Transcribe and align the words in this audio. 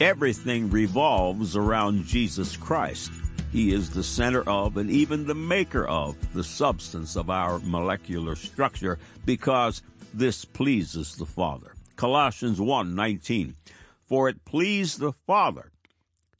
Everything 0.00 0.70
revolves 0.70 1.56
around 1.56 2.04
Jesus 2.04 2.56
Christ. 2.56 3.12
He 3.52 3.72
is 3.72 3.90
the 3.90 4.02
center 4.02 4.42
of 4.48 4.76
and 4.76 4.90
even 4.90 5.24
the 5.24 5.36
maker 5.36 5.86
of 5.86 6.16
the 6.34 6.42
substance 6.42 7.16
of 7.16 7.30
our 7.30 7.60
molecular 7.60 8.34
structure 8.34 8.98
because 9.24 9.82
this 10.12 10.44
pleases 10.44 11.14
the 11.14 11.26
Father. 11.26 11.74
Colossians 11.94 12.58
1:19 12.58 13.54
For 14.02 14.28
it 14.28 14.44
pleased 14.44 14.98
the 14.98 15.12
Father 15.12 15.70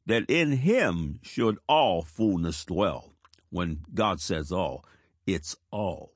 that 0.04 0.28
in 0.28 0.50
him 0.50 1.20
should 1.22 1.58
all 1.68 2.02
fullness 2.02 2.64
dwell. 2.64 3.12
When 3.50 3.84
God 3.94 4.20
says 4.20 4.50
all, 4.50 4.84
it's 5.28 5.54
all. 5.70 6.13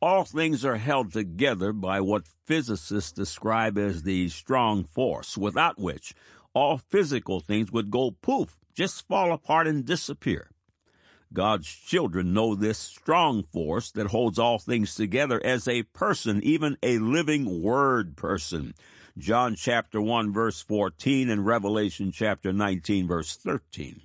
All 0.00 0.22
things 0.24 0.64
are 0.64 0.76
held 0.76 1.12
together 1.12 1.72
by 1.72 2.00
what 2.00 2.28
physicists 2.46 3.10
describe 3.10 3.76
as 3.76 4.04
the 4.04 4.28
strong 4.28 4.84
force, 4.84 5.36
without 5.36 5.78
which 5.78 6.14
all 6.54 6.78
physical 6.78 7.40
things 7.40 7.72
would 7.72 7.90
go 7.90 8.12
poof, 8.12 8.56
just 8.74 9.08
fall 9.08 9.32
apart 9.32 9.66
and 9.66 9.84
disappear. 9.84 10.50
God's 11.32 11.68
children 11.68 12.32
know 12.32 12.54
this 12.54 12.78
strong 12.78 13.42
force 13.42 13.90
that 13.90 14.06
holds 14.06 14.38
all 14.38 14.58
things 14.58 14.94
together 14.94 15.44
as 15.44 15.66
a 15.66 15.82
person, 15.82 16.40
even 16.44 16.78
a 16.82 16.98
living 16.98 17.60
word 17.60 18.16
person. 18.16 18.74
John 19.18 19.56
chapter 19.56 20.00
1 20.00 20.32
verse 20.32 20.62
14 20.62 21.28
and 21.28 21.44
Revelation 21.44 22.12
chapter 22.12 22.52
19 22.52 23.08
verse 23.08 23.36
13. 23.36 24.02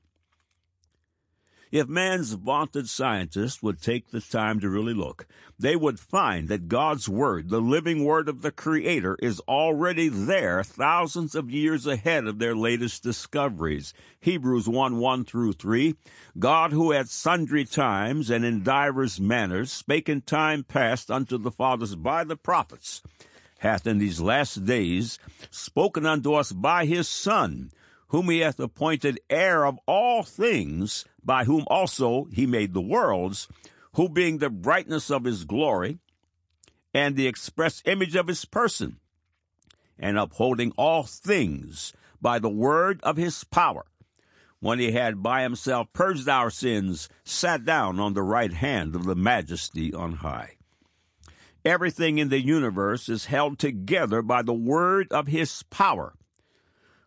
If 1.74 1.88
man's 1.88 2.34
vaunted 2.34 2.88
scientists 2.88 3.64
would 3.64 3.82
take 3.82 4.12
the 4.12 4.22
time 4.22 4.60
to 4.60 4.70
really 4.70 4.94
look, 4.94 5.26
they 5.58 5.76
would 5.76 6.00
find 6.00 6.48
that 6.48 6.68
God's 6.68 7.10
Word, 7.10 7.50
the 7.50 7.60
living 7.60 8.04
Word 8.04 8.30
of 8.30 8.44
the 8.44 8.52
Creator, 8.52 9.18
is 9.24 9.40
already 9.48 10.08
there 10.08 10.64
thousands 10.64 11.34
of 11.34 11.50
years 11.50 11.88
ahead 11.88 12.28
of 12.28 12.38
their 12.38 12.56
latest 12.56 13.02
discoveries. 13.02 13.92
Hebrews 14.20 14.70
1 14.70 14.98
1 14.98 15.26
through 15.26 15.54
3. 15.54 15.96
God, 16.38 16.74
who 16.74 16.94
at 16.94 17.10
sundry 17.10 17.66
times 17.66 18.30
and 18.30 18.46
in 18.46 18.62
divers 18.62 19.20
manners 19.20 19.72
spake 19.72 20.08
in 20.08 20.22
time 20.22 20.64
past 20.64 21.10
unto 21.10 21.40
the 21.40 21.50
fathers 21.50 21.96
by 21.96 22.24
the 22.24 22.38
prophets, 22.38 23.02
hath 23.58 23.88
in 23.88 23.98
these 23.98 24.22
last 24.22 24.64
days 24.64 25.18
spoken 25.50 26.06
unto 26.06 26.36
us 26.36 26.52
by 26.52 26.86
his 26.86 27.10
Son, 27.10 27.72
whom 28.14 28.30
he 28.30 28.42
hath 28.42 28.60
appointed 28.60 29.20
heir 29.28 29.66
of 29.66 29.80
all 29.88 30.22
things, 30.22 31.04
by 31.24 31.46
whom 31.46 31.64
also 31.66 32.26
he 32.26 32.46
made 32.46 32.72
the 32.72 32.80
worlds, 32.80 33.48
who 33.94 34.08
being 34.08 34.38
the 34.38 34.52
brightness 34.52 35.10
of 35.10 35.24
his 35.24 35.46
glory, 35.46 35.98
and 36.94 37.16
the 37.16 37.26
express 37.26 37.82
image 37.86 38.16
of 38.16 38.28
his 38.28 38.46
person, 38.46 39.00
and 39.98 40.16
upholding 40.16 40.72
all 40.78 41.02
things 41.02 41.92
by 42.22 42.38
the 42.38 42.52
word 42.52 43.00
of 43.02 43.18
his 43.18 43.44
power, 43.46 43.88
when 44.60 44.78
he 44.78 44.92
had 44.92 45.24
by 45.24 45.42
himself 45.42 45.92
purged 45.92 46.30
our 46.30 46.52
sins, 46.52 47.10
sat 47.24 47.66
down 47.66 48.00
on 48.00 48.14
the 48.14 48.22
right 48.22 48.54
hand 48.54 48.96
of 48.96 49.06
the 49.06 49.16
majesty 49.16 49.92
on 49.92 50.18
high. 50.18 50.52
Everything 51.66 52.20
in 52.20 52.30
the 52.30 52.40
universe 52.40 53.10
is 53.10 53.26
held 53.26 53.58
together 53.58 54.22
by 54.22 54.44
the 54.44 54.54
word 54.54 55.08
of 55.12 55.26
his 55.26 55.64
power. 55.64 56.14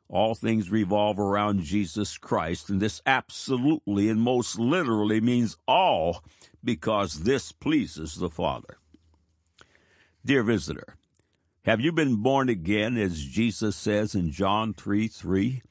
All 0.09 0.35
things 0.35 0.71
revolve 0.71 1.19
around 1.19 1.63
Jesus 1.63 2.17
Christ, 2.17 2.71
and 2.71 2.81
this 2.81 3.03
absolutely 3.07 4.09
and 4.09 4.21
most 4.21 4.59
literally 4.59 5.21
means 5.21 5.57
all 5.67 6.23
because 6.63 7.25
this 7.25 7.51
pleases 7.53 8.15
the 8.15 8.31
Father. 8.31 8.79
Dear 10.25 10.43
visitor, 10.43 10.97
have 11.65 11.81
you 11.81 11.91
been 11.91 12.23
born 12.23 12.49
again 12.49 12.97
as 12.97 13.25
Jesus 13.25 13.75
says 13.75 14.15
in 14.15 14.31
John 14.31 14.75
3 14.75 15.09
3? 15.09 15.63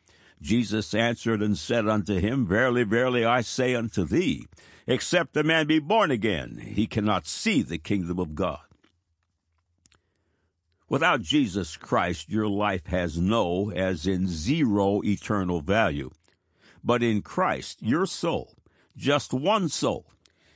Jesus 0.42 0.94
answered 0.94 1.42
and 1.42 1.58
said 1.58 1.88
unto 1.88 2.20
him, 2.20 2.45
Verily, 2.45 2.83
verily, 2.83 3.23
I 3.23 3.39
say 3.42 3.73
unto 3.73 4.03
thee, 4.05 4.45
except 4.86 5.37
a 5.37 5.43
man 5.43 5.67
be 5.67 5.80
born 5.80 6.11
again, 6.11 6.58
he 6.58 6.87
cannot 6.87 7.26
see 7.26 7.61
the 7.61 7.77
kingdom 7.77 8.20
of 8.20 8.36
God. 8.36 8.60
Without 10.88 11.22
Jesus 11.22 11.78
Christ, 11.78 12.30
your 12.30 12.48
life 12.48 12.86
has 12.88 13.18
no, 13.18 13.72
as 13.72 14.06
in 14.06 14.28
zero, 14.28 15.02
eternal 15.04 15.62
value. 15.62 16.12
But 16.84 17.02
in 17.02 17.23
Christ, 17.23 17.82
your 17.82 18.06
soul, 18.06 18.56
just 18.96 19.34
one 19.34 19.70
soul, 19.70 20.06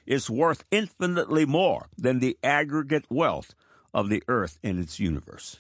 is 0.06 0.30
worth 0.30 0.64
infinitely 0.70 1.46
more 1.46 1.88
than 1.98 2.20
the 2.20 2.38
aggregate 2.44 3.06
wealth 3.10 3.56
of 3.94 4.10
the 4.10 4.24
earth 4.28 4.60
and 4.64 4.80
its 4.80 5.00
universe. 5.00 5.58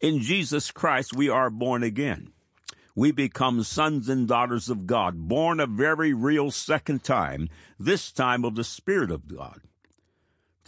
In 0.00 0.20
Jesus 0.20 0.70
Christ, 0.70 1.12
we 1.12 1.28
are 1.28 1.50
born 1.50 1.82
again. 1.82 2.32
We 2.94 3.12
become 3.12 3.62
sons 3.64 4.08
and 4.08 4.28
daughters 4.28 4.68
of 4.68 4.86
God, 4.86 5.16
born 5.16 5.60
a 5.60 5.66
very 5.66 6.12
real 6.12 6.50
second 6.50 7.02
time, 7.02 7.48
this 7.78 8.12
time 8.12 8.44
of 8.44 8.54
the 8.54 8.64
Spirit 8.64 9.10
of 9.10 9.28
God. 9.28 9.60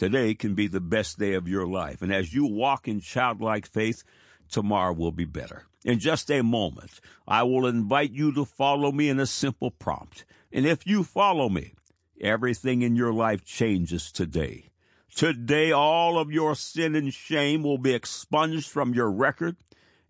Today 0.03 0.35
can 0.35 0.53
be 0.53 0.67
the 0.67 0.81
best 0.81 1.17
day 1.17 1.33
of 1.33 1.47
your 1.47 1.65
life. 1.65 2.01
And 2.01 2.13
as 2.13 2.33
you 2.33 2.45
walk 2.45 2.89
in 2.89 2.99
childlike 2.99 3.65
faith, 3.65 4.03
tomorrow 4.49 4.91
will 4.91 5.13
be 5.13 5.23
better. 5.23 5.63
In 5.85 5.97
just 5.97 6.29
a 6.29 6.43
moment, 6.43 6.99
I 7.25 7.43
will 7.43 7.65
invite 7.65 8.11
you 8.11 8.33
to 8.33 8.43
follow 8.43 8.91
me 8.91 9.07
in 9.07 9.17
a 9.17 9.25
simple 9.25 9.71
prompt. 9.71 10.25
And 10.51 10.65
if 10.65 10.85
you 10.85 11.05
follow 11.05 11.47
me, 11.47 11.75
everything 12.19 12.81
in 12.81 12.97
your 12.97 13.13
life 13.13 13.45
changes 13.45 14.11
today. 14.11 14.71
Today, 15.15 15.71
all 15.71 16.19
of 16.19 16.33
your 16.33 16.53
sin 16.53 16.95
and 16.95 17.13
shame 17.13 17.63
will 17.63 17.77
be 17.77 17.93
expunged 17.93 18.67
from 18.67 18.93
your 18.93 19.09
record 19.09 19.55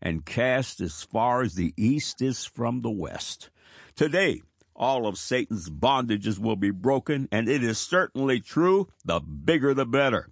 and 0.01 0.25
cast 0.25 0.81
as 0.81 1.03
far 1.03 1.43
as 1.43 1.53
the 1.53 1.71
east 1.77 2.19
is 2.19 2.45
from 2.45 2.81
the 2.81 2.89
west. 2.89 3.51
Today, 3.93 4.41
all 4.75 5.05
of 5.07 5.17
Satan's 5.17 5.69
bondages 5.69 6.39
will 6.39 6.55
be 6.55 6.71
broken, 6.71 7.27
and 7.31 7.47
it 7.47 7.63
is 7.63 7.77
certainly 7.77 8.39
true 8.39 8.87
the 9.05 9.19
bigger 9.19 9.73
the 9.73 9.85
better. 9.85 10.29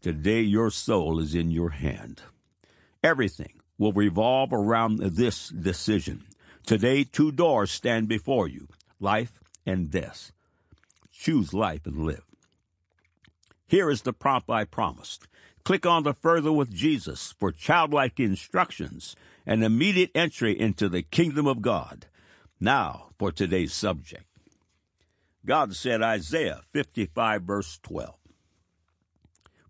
Today, 0.00 0.40
your 0.40 0.70
soul 0.70 1.18
is 1.18 1.34
in 1.34 1.50
your 1.50 1.70
hand. 1.70 2.22
Everything 3.02 3.60
will 3.78 3.92
revolve 3.92 4.52
around 4.52 4.98
this 4.98 5.48
decision. 5.48 6.24
Today, 6.66 7.04
two 7.04 7.32
doors 7.32 7.70
stand 7.70 8.08
before 8.08 8.48
you 8.48 8.68
life 9.00 9.40
and 9.66 9.90
death. 9.90 10.32
Choose 11.12 11.54
life 11.54 11.86
and 11.86 12.04
live. 12.04 12.24
Here 13.66 13.90
is 13.90 14.02
the 14.02 14.12
prompt 14.12 14.50
I 14.50 14.64
promised. 14.64 15.26
Click 15.64 15.86
on 15.86 16.02
the 16.02 16.12
Further 16.12 16.52
with 16.52 16.72
Jesus 16.72 17.34
for 17.38 17.50
childlike 17.50 18.20
instructions 18.20 19.16
and 19.46 19.64
immediate 19.64 20.10
entry 20.14 20.58
into 20.58 20.88
the 20.88 21.02
kingdom 21.02 21.46
of 21.46 21.62
God. 21.62 22.06
Now, 22.60 23.10
for 23.24 23.32
today's 23.32 23.72
subject. 23.72 24.26
God 25.46 25.74
said, 25.74 26.02
Isaiah 26.02 26.60
55, 26.74 27.40
verse 27.40 27.80
12, 27.82 28.14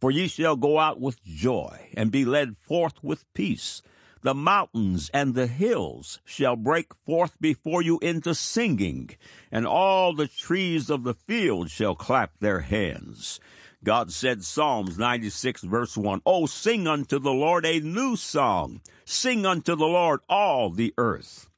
For 0.01 0.11
ye 0.11 0.27
shall 0.27 0.57
go 0.57 0.81
out 0.81 1.01
with 1.01 1.25
joy 1.25 1.91
and 1.97 2.11
be 2.11 2.25
led 2.25 2.57
forth 2.57 2.95
with 3.05 3.33
peace. 3.33 3.81
The 4.23 4.35
mountains 4.35 5.09
and 5.15 5.37
the 5.37 5.47
hills 5.47 6.19
shall 6.25 6.57
break 6.57 6.93
forth 7.07 7.41
before 7.41 7.81
you 7.81 8.01
into 8.01 8.35
singing, 8.35 9.11
and 9.53 9.69
all 9.69 10.13
the 10.13 10.27
trees 10.27 10.91
of 10.91 11.05
the 11.05 11.15
field 11.15 11.71
shall 11.71 11.95
clap 11.95 12.33
their 12.41 12.59
hands. 12.59 13.39
God 13.85 14.11
said, 14.11 14.43
Psalms 14.43 14.99
96 14.99 15.63
verse 15.63 15.97
1, 15.97 16.23
Oh, 16.27 16.47
sing 16.47 16.89
unto 16.89 17.21
the 17.21 17.31
Lord 17.33 17.65
a 17.65 17.79
new 17.79 18.17
song. 18.17 18.81
Sing 19.05 19.47
unto 19.47 19.77
the 19.77 19.87
Lord 19.87 20.23
all 20.29 20.71
the 20.71 20.93
earth. 20.99 21.49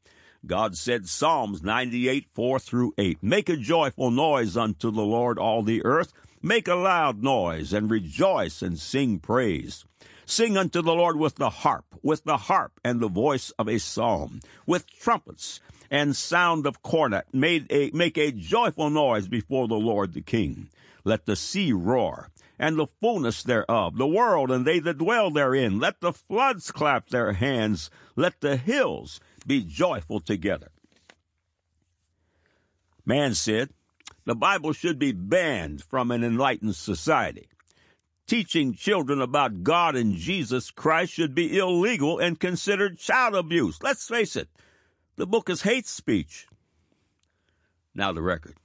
God 0.47 0.77
said, 0.77 1.09
Psalms 1.09 1.62
98, 1.62 2.29
4 2.29 2.59
through 2.61 2.95
8, 2.99 3.19
Make 3.23 3.49
a 3.49 3.57
joyful 3.57 4.11
noise 4.11 4.57
unto 4.57 4.91
the 4.91 5.03
Lord, 5.03 5.39
all 5.39 5.62
the 5.62 5.84
earth. 5.84 6.12
Make 6.41 6.69
a 6.69 6.75
loud 6.75 7.23
noise 7.23 7.73
and 7.73 7.91
rejoice 7.91 8.62
and 8.62 8.79
sing 8.79 9.19
praise. 9.19 9.85
Sing 10.25 10.56
unto 10.56 10.83
the 10.83 10.95
Lord 10.95 11.17
with 11.17 11.37
the 11.37 11.51
harp, 11.51 11.87
with 12.03 12.25
the 12.25 12.37
harp 12.37 12.79
and 12.85 13.00
the 13.00 13.09
voice 13.09 13.50
of 13.59 13.69
a 13.69 13.79
psalm, 13.79 14.41
with 14.67 14.87
trumpets 14.88 15.61
and 15.91 16.15
sound 16.15 16.67
of 16.67 16.82
cornet. 16.82 17.26
Made 17.32 17.67
a, 17.70 17.91
make 17.93 18.17
a 18.17 18.32
joyful 18.32 18.91
noise 18.91 19.29
before 19.29 19.67
the 19.67 19.75
Lord 19.75 20.12
the 20.12 20.23
King. 20.23 20.69
Let 21.05 21.26
the 21.26 21.37
sea 21.37 21.73
roar 21.73 22.31
and 22.59 22.79
the 22.79 22.87
fullness 22.87 23.43
thereof, 23.43 23.97
the 23.97 24.06
world 24.06 24.50
and 24.50 24.65
they 24.65 24.79
that 24.81 24.99
dwell 24.99 25.31
therein. 25.31 25.79
Let 25.79 26.00
the 26.00 26.12
floods 26.12 26.70
clap 26.70 27.09
their 27.09 27.32
hands. 27.32 27.91
Let 28.15 28.41
the 28.41 28.56
hills 28.56 29.20
be 29.46 29.62
joyful 29.62 30.20
together. 30.20 30.70
Man 33.04 33.34
said, 33.34 33.69
the 34.25 34.34
Bible 34.34 34.72
should 34.72 34.98
be 34.98 35.12
banned 35.12 35.84
from 35.84 36.10
an 36.10 36.25
enlightened 36.25 36.75
society. 36.75 37.46
Teaching 38.26 38.75
children 38.75 39.20
about 39.20 39.62
God 39.62 39.94
and 39.94 40.16
Jesus 40.16 40.72
Christ 40.72 41.12
should 41.12 41.32
be 41.32 41.56
illegal 41.56 42.19
and 42.19 42.40
considered 42.40 42.98
child 42.98 43.37
abuse. 43.37 43.78
Let's 43.81 44.08
face 44.08 44.34
it, 44.34 44.48
the 45.14 45.28
book 45.28 45.48
is 45.48 45.62
hate 45.62 45.87
speech. 45.87 46.48
Now 47.94 48.12
the 48.12 48.22
record. 48.22 48.56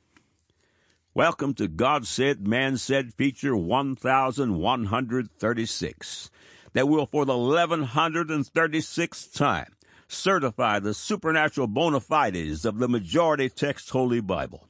Welcome 1.14 1.54
to 1.56 1.68
God 1.68 2.08
Said, 2.08 2.48
Man 2.48 2.78
Said 2.78 3.14
feature 3.14 3.54
1136. 3.56 6.32
that 6.74 6.88
will, 6.88 7.06
for 7.06 7.26
the 7.26 7.34
1136th 7.34 9.36
time, 9.36 9.74
certify 10.12 10.80
the 10.80 10.94
supernatural 10.94 11.68
bona 11.68 12.00
fides 12.00 12.66
of 12.66 12.78
the 12.78 12.88
majority 12.88 13.50
text 13.50 13.90
Holy 13.90 14.22
Bible. 14.22 14.68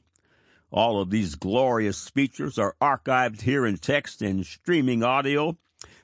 All 0.70 1.00
of 1.00 1.10
these 1.10 1.34
glorious 1.34 2.08
features 2.08 2.58
are 2.58 2.76
archived 2.80 3.42
here 3.42 3.66
in 3.66 3.76
text 3.76 4.22
and 4.22 4.46
streaming 4.46 5.02
audio 5.02 5.58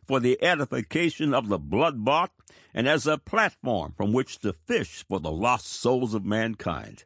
for 0.07 0.21
the 0.21 0.43
edification 0.43 1.33
of 1.33 1.49
the 1.49 1.59
blood 1.59 2.05
bought 2.05 2.33
and 2.75 2.87
as 2.87 3.07
a 3.07 3.19
platform 3.19 3.95
from 3.97 4.13
which 4.13 4.39
to 4.41 4.53
fish 4.53 5.05
for 5.09 5.21
the 5.21 5.31
lost 5.31 5.67
souls 5.67 6.15
of 6.15 6.25
mankind. 6.25 7.05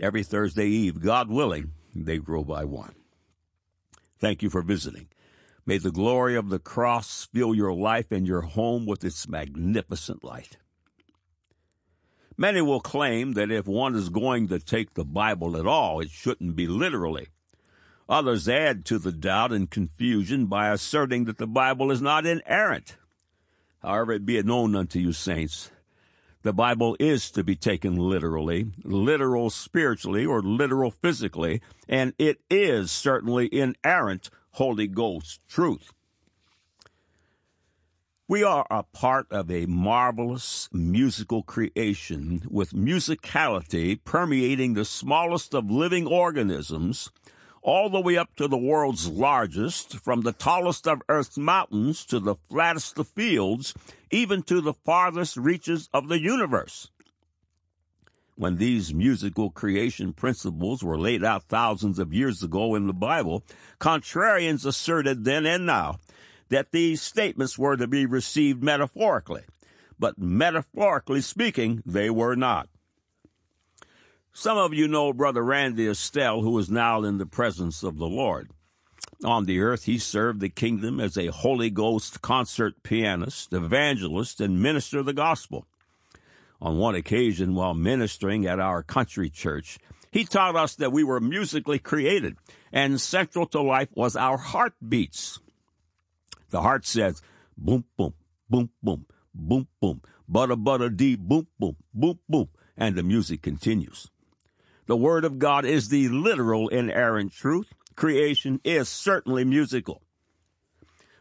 Every 0.00 0.22
Thursday 0.22 0.66
Eve, 0.66 1.00
God 1.00 1.28
willing, 1.28 1.72
they 1.94 2.18
grow 2.18 2.44
by 2.44 2.64
one. 2.64 2.94
Thank 4.18 4.42
you 4.42 4.50
for 4.50 4.62
visiting. 4.62 5.08
May 5.64 5.78
the 5.78 5.92
glory 5.92 6.36
of 6.36 6.48
the 6.48 6.58
cross 6.58 7.28
fill 7.32 7.54
your 7.54 7.72
life 7.72 8.10
and 8.10 8.26
your 8.26 8.40
home 8.40 8.86
with 8.86 9.04
its 9.04 9.28
magnificent 9.28 10.24
light. 10.24 10.56
Many 12.40 12.60
will 12.62 12.80
claim 12.80 13.32
that 13.32 13.50
if 13.50 13.66
one 13.66 13.96
is 13.96 14.10
going 14.10 14.46
to 14.46 14.60
take 14.60 14.94
the 14.94 15.04
Bible 15.04 15.56
at 15.56 15.66
all, 15.66 15.98
it 15.98 16.10
shouldn't 16.10 16.54
be 16.54 16.68
literally. 16.68 17.26
Others 18.08 18.48
add 18.48 18.84
to 18.86 18.98
the 19.00 19.10
doubt 19.10 19.52
and 19.52 19.68
confusion 19.68 20.46
by 20.46 20.70
asserting 20.70 21.24
that 21.24 21.38
the 21.38 21.48
Bible 21.48 21.90
is 21.90 22.00
not 22.00 22.24
inerrant. 22.24 22.96
However, 23.82 24.12
it 24.12 24.24
be 24.24 24.38
it 24.38 24.46
known 24.46 24.76
unto 24.76 25.00
you, 25.00 25.12
saints, 25.12 25.72
the 26.42 26.52
Bible 26.52 26.96
is 27.00 27.28
to 27.32 27.42
be 27.42 27.56
taken 27.56 27.96
literally, 27.96 28.70
literal 28.84 29.50
spiritually, 29.50 30.24
or 30.24 30.40
literal 30.40 30.92
physically, 30.92 31.60
and 31.88 32.14
it 32.18 32.40
is 32.48 32.92
certainly 32.92 33.52
inerrant 33.52 34.30
Holy 34.52 34.86
Ghost 34.86 35.40
truth. 35.48 35.92
We 38.30 38.42
are 38.42 38.66
a 38.70 38.82
part 38.82 39.26
of 39.30 39.50
a 39.50 39.64
marvelous 39.64 40.68
musical 40.70 41.42
creation 41.42 42.42
with 42.50 42.74
musicality 42.74 44.04
permeating 44.04 44.74
the 44.74 44.84
smallest 44.84 45.54
of 45.54 45.70
living 45.70 46.06
organisms 46.06 47.08
all 47.62 47.88
the 47.88 48.02
way 48.02 48.18
up 48.18 48.36
to 48.36 48.46
the 48.46 48.58
world's 48.58 49.08
largest, 49.08 50.00
from 50.00 50.20
the 50.20 50.34
tallest 50.34 50.86
of 50.86 51.00
Earth's 51.08 51.38
mountains 51.38 52.04
to 52.04 52.20
the 52.20 52.34
flattest 52.50 52.98
of 52.98 53.08
fields, 53.08 53.72
even 54.10 54.42
to 54.42 54.60
the 54.60 54.74
farthest 54.74 55.38
reaches 55.38 55.88
of 55.94 56.08
the 56.08 56.20
universe. 56.20 56.90
When 58.36 58.58
these 58.58 58.92
musical 58.92 59.48
creation 59.48 60.12
principles 60.12 60.82
were 60.82 60.98
laid 60.98 61.24
out 61.24 61.44
thousands 61.44 61.98
of 61.98 62.12
years 62.12 62.42
ago 62.42 62.74
in 62.74 62.88
the 62.88 62.92
Bible, 62.92 63.42
contrarians 63.80 64.66
asserted 64.66 65.24
then 65.24 65.46
and 65.46 65.64
now 65.64 65.98
that 66.48 66.72
these 66.72 67.02
statements 67.02 67.58
were 67.58 67.76
to 67.76 67.86
be 67.86 68.06
received 68.06 68.62
metaphorically, 68.62 69.42
but 69.98 70.18
metaphorically 70.18 71.20
speaking, 71.20 71.82
they 71.84 72.10
were 72.10 72.36
not. 72.36 72.68
Some 74.32 74.56
of 74.56 74.72
you 74.72 74.86
know 74.86 75.12
Brother 75.12 75.42
Randy 75.42 75.88
Estelle, 75.88 76.42
who 76.42 76.56
is 76.58 76.70
now 76.70 77.02
in 77.02 77.18
the 77.18 77.26
presence 77.26 77.82
of 77.82 77.98
the 77.98 78.06
Lord. 78.06 78.50
On 79.24 79.46
the 79.46 79.58
earth, 79.60 79.84
he 79.84 79.98
served 79.98 80.38
the 80.38 80.48
kingdom 80.48 81.00
as 81.00 81.16
a 81.16 81.26
Holy 81.26 81.70
Ghost 81.70 82.22
concert 82.22 82.82
pianist, 82.84 83.52
evangelist, 83.52 84.40
and 84.40 84.62
minister 84.62 85.00
of 85.00 85.06
the 85.06 85.12
gospel. 85.12 85.66
On 86.60 86.78
one 86.78 86.94
occasion, 86.94 87.56
while 87.56 87.74
ministering 87.74 88.46
at 88.46 88.60
our 88.60 88.84
country 88.84 89.28
church, 89.28 89.78
he 90.12 90.24
taught 90.24 90.54
us 90.56 90.76
that 90.76 90.92
we 90.92 91.02
were 91.02 91.20
musically 91.20 91.80
created, 91.80 92.36
and 92.72 93.00
central 93.00 93.46
to 93.46 93.60
life 93.60 93.88
was 93.94 94.14
our 94.14 94.36
heartbeats. 94.36 95.40
The 96.50 96.62
heart 96.62 96.86
says, 96.86 97.20
boom, 97.56 97.84
boom, 97.96 98.14
boom, 98.48 98.70
boom, 98.82 99.06
boom, 99.34 99.68
boom, 99.80 100.02
butter, 100.28 100.56
butter, 100.56 100.88
dee, 100.88 101.16
boom, 101.16 101.46
boom, 101.58 101.76
boom, 101.92 102.18
boom, 102.28 102.48
and 102.76 102.96
the 102.96 103.02
music 103.02 103.42
continues. 103.42 104.10
The 104.86 104.96
Word 104.96 105.24
of 105.24 105.38
God 105.38 105.66
is 105.66 105.88
the 105.88 106.08
literal 106.08 106.68
inerrant 106.68 107.32
truth. 107.32 107.74
Creation 107.94 108.60
is 108.64 108.88
certainly 108.88 109.44
musical. 109.44 110.02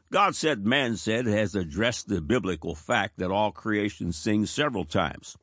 God 0.10 0.36
said, 0.36 0.66
man 0.66 0.96
said 0.96 1.26
has 1.26 1.54
addressed 1.54 2.08
the 2.08 2.22
biblical 2.22 2.76
fact 2.76 3.18
that 3.18 3.32
all 3.32 3.52
creation 3.52 4.14
sings 4.14 4.50
several 4.50 4.86
times. 4.86 5.36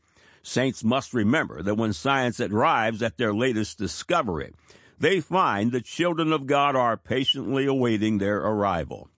Saints 0.42 0.82
must 0.82 1.12
remember 1.12 1.62
that 1.62 1.76
when 1.76 1.92
science 1.92 2.40
arrives 2.40 3.02
at 3.02 3.18
their 3.18 3.34
latest 3.34 3.76
discovery, 3.76 4.54
they 4.98 5.20
find 5.20 5.70
the 5.70 5.82
children 5.82 6.32
of 6.32 6.46
God 6.46 6.76
are 6.76 6.96
patiently 6.96 7.66
awaiting 7.66 8.16
their 8.18 8.38
arrival 8.38 9.10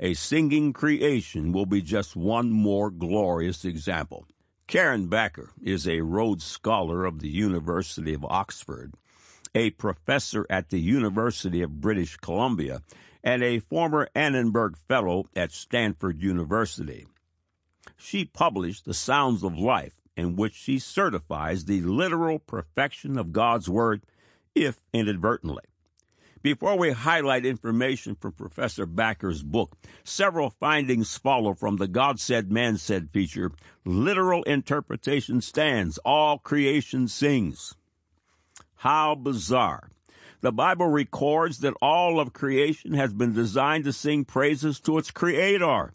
a 0.00 0.14
singing 0.14 0.72
creation 0.72 1.52
will 1.52 1.66
be 1.66 1.82
just 1.82 2.14
one 2.14 2.50
more 2.50 2.90
glorious 2.90 3.64
example. 3.64 4.26
Karen 4.66 5.08
Bakker 5.08 5.48
is 5.62 5.88
a 5.88 6.02
Rhodes 6.02 6.44
Scholar 6.44 7.04
of 7.04 7.20
the 7.20 7.30
University 7.30 8.14
of 8.14 8.24
Oxford, 8.24 8.94
a 9.54 9.70
professor 9.70 10.46
at 10.50 10.68
the 10.68 10.80
University 10.80 11.62
of 11.62 11.80
British 11.80 12.16
Columbia, 12.18 12.82
and 13.24 13.42
a 13.42 13.58
former 13.58 14.08
Annenberg 14.14 14.76
Fellow 14.76 15.24
at 15.34 15.52
Stanford 15.52 16.22
University. 16.22 17.06
She 17.96 18.24
published 18.24 18.84
The 18.84 18.94
Sounds 18.94 19.42
of 19.42 19.58
Life, 19.58 19.94
in 20.16 20.36
which 20.36 20.54
she 20.54 20.78
certifies 20.78 21.64
the 21.64 21.80
literal 21.80 22.38
perfection 22.38 23.18
of 23.18 23.32
God's 23.32 23.68
Word, 23.68 24.02
if 24.54 24.80
inadvertently. 24.92 25.64
Before 26.40 26.78
we 26.78 26.92
highlight 26.92 27.44
information 27.44 28.14
from 28.14 28.32
Professor 28.32 28.86
Bakker's 28.86 29.42
book, 29.42 29.76
several 30.04 30.50
findings 30.50 31.16
follow 31.16 31.54
from 31.54 31.76
the 31.76 31.88
God 31.88 32.20
Said, 32.20 32.52
Man 32.52 32.76
Said 32.76 33.10
feature. 33.10 33.50
Literal 33.84 34.44
interpretation 34.44 35.40
stands. 35.40 35.98
All 36.04 36.38
creation 36.38 37.08
sings. 37.08 37.74
How 38.76 39.16
bizarre. 39.16 39.90
The 40.40 40.52
Bible 40.52 40.86
records 40.86 41.58
that 41.58 41.74
all 41.82 42.20
of 42.20 42.32
creation 42.32 42.92
has 42.92 43.12
been 43.12 43.32
designed 43.32 43.84
to 43.84 43.92
sing 43.92 44.24
praises 44.24 44.78
to 44.80 44.98
its 44.98 45.10
Creator. 45.10 45.92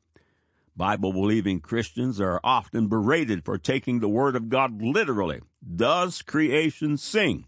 Bible 0.76 1.14
believing 1.14 1.62
Christians 1.62 2.20
are 2.20 2.42
often 2.44 2.90
berated 2.90 3.46
for 3.46 3.58
taking 3.58 4.00
the 4.00 4.10
Word 4.10 4.36
of 4.36 4.50
God 4.50 4.82
literally. 4.82 5.40
Does 5.76 6.22
creation 6.22 6.98
sing? 6.98 7.46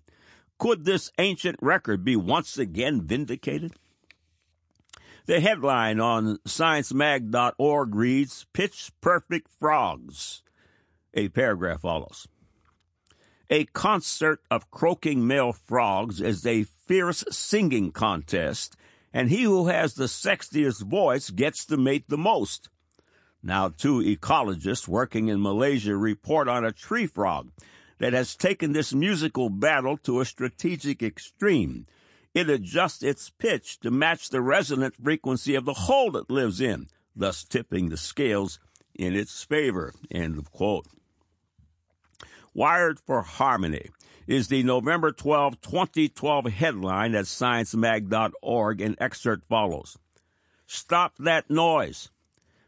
Could 0.58 0.86
this 0.86 1.12
ancient 1.18 1.58
record 1.62 2.04
be 2.04 2.16
once 2.16 2.58
again 2.58 3.02
vindicated? 3.02 3.74
The 5.26 5.40
headline 5.40 6.00
on 6.00 6.38
sciencemag.org 6.48 7.96
reads 7.96 8.46
Pitch 8.54 8.92
Perfect 9.02 9.50
Frogs. 9.60 10.44
A 11.14 11.30
paragraph 11.30 11.82
follows. 11.82 12.28
A 13.50 13.66
concert 13.66 14.42
of 14.50 14.72
croaking 14.72 15.28
male 15.28 15.54
frogs 15.54 16.22
is 16.22 16.46
a 16.46 16.64
fierce 16.64 17.24
singing 17.30 17.92
contest, 17.92 18.76
and 19.14 19.30
he 19.30 19.44
who 19.44 19.68
has 19.68 19.96
the 19.96 20.06
sexiest 20.06 20.84
voice 20.84 21.30
gets 21.30 21.66
to 21.66 21.78
mate 21.78 22.06
the 22.08 22.18
most. 22.18 22.70
Now, 23.44 23.70
two 23.70 24.00
ecologists 24.00 24.88
working 24.88 25.28
in 25.28 25.42
Malaysia 25.42 25.96
report 25.96 26.48
on 26.48 26.66
a 26.66 26.72
tree 26.72 27.08
frog 27.08 27.52
that 27.98 28.14
has 28.14 28.36
taken 28.36 28.74
this 28.74 28.94
musical 28.94 29.50
battle 29.50 29.98
to 29.98 30.20
a 30.20 30.26
strategic 30.26 31.02
extreme. 31.02 31.86
It 32.34 32.50
adjusts 32.50 33.04
its 33.04 33.30
pitch 33.30 33.80
to 33.80 33.92
match 33.92 34.30
the 34.30 34.42
resonant 34.42 34.96
frequency 34.96 35.56
of 35.56 35.66
the 35.66 35.74
hole 35.74 36.18
it 36.18 36.30
lives 36.30 36.60
in, 36.60 36.88
thus 37.16 37.44
tipping 37.44 37.90
the 37.90 37.98
scales 37.98 38.60
in 38.94 39.16
its 39.16 39.44
favor. 39.44 39.94
End 40.12 40.38
of 40.38 40.52
quote. 40.52 40.88
Wired 42.54 43.00
for 43.00 43.22
Harmony 43.22 43.90
is 44.28 44.48
the 44.48 44.64
November 44.64 45.12
12, 45.12 45.62
2012 45.62 46.46
headline 46.46 47.16
at 47.16 47.26
sciencemag.org, 47.26 48.82
and 48.82 48.96
excerpt 49.00 49.46
follows. 49.46 49.98
Stop 50.66 51.14
that 51.20 51.50
noise. 51.50 52.10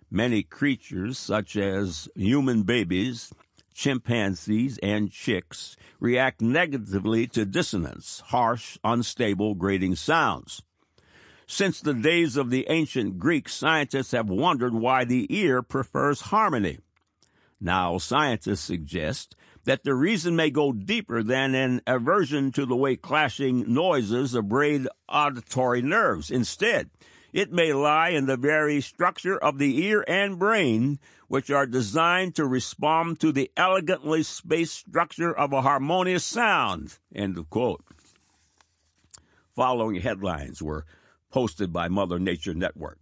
Many 0.10 0.44
creatures, 0.44 1.18
such 1.18 1.58
as 1.58 2.08
human 2.16 2.64
babies, 2.64 3.34
chimpanzees, 3.78 4.80
and 4.80 5.12
chicks 5.12 5.78
react 6.00 6.42
negatively 6.42 7.28
to 7.28 7.46
dissonance, 7.46 8.24
harsh, 8.28 8.80
unstable, 8.84 9.54
grating 9.54 9.94
sounds. 9.94 10.64
Since 11.46 11.80
the 11.80 11.94
days 11.94 12.36
of 12.36 12.50
the 12.50 12.66
ancient 12.70 13.20
Greeks, 13.20 13.54
scientists 13.54 14.12
have 14.12 14.30
wondered 14.30 14.74
why 14.74 15.06
the 15.06 15.28
ear 15.30 15.62
prefers 15.62 16.22
harmony. 16.22 16.80
Now, 17.62 18.00
scientists 18.00 18.62
suggest 18.62 19.36
that 19.64 19.84
the 19.84 19.94
reason 19.94 20.36
may 20.36 20.50
go 20.50 20.72
deeper 20.74 21.22
than 21.22 21.54
an 21.54 21.82
aversion 21.86 22.52
to 22.54 22.66
the 22.66 22.76
way 22.76 22.96
clashing 22.96 23.72
noises 23.72 24.34
abrade 24.34 24.88
auditory 25.08 25.82
nerves. 25.82 26.32
Instead, 26.32 26.90
it 27.38 27.52
may 27.52 27.72
lie 27.72 28.10
in 28.10 28.26
the 28.26 28.36
very 28.36 28.82
structure 28.82 29.38
of 29.38 29.60
the 29.60 29.86
ear 29.86 30.04
and 30.08 30.40
brain, 30.40 30.98
which 31.28 31.52
are 31.52 31.68
designed 31.68 32.34
to 32.34 32.44
respond 32.48 33.20
to 33.20 33.32
the 33.32 33.52
elegantly 33.56 34.24
spaced 34.24 34.74
structure 34.74 35.32
of 35.38 35.54
a 35.54 35.62
harmonious 35.62 36.26
sound. 36.26 36.98
End 37.14 37.38
of 37.38 37.48
quote. 37.52 37.86
Following 39.56 40.02
headlines 40.02 40.64
were 40.64 40.84
posted 41.30 41.72
by 41.72 41.88
Mother 41.88 42.18
Nature 42.18 42.56
Network. 42.56 42.98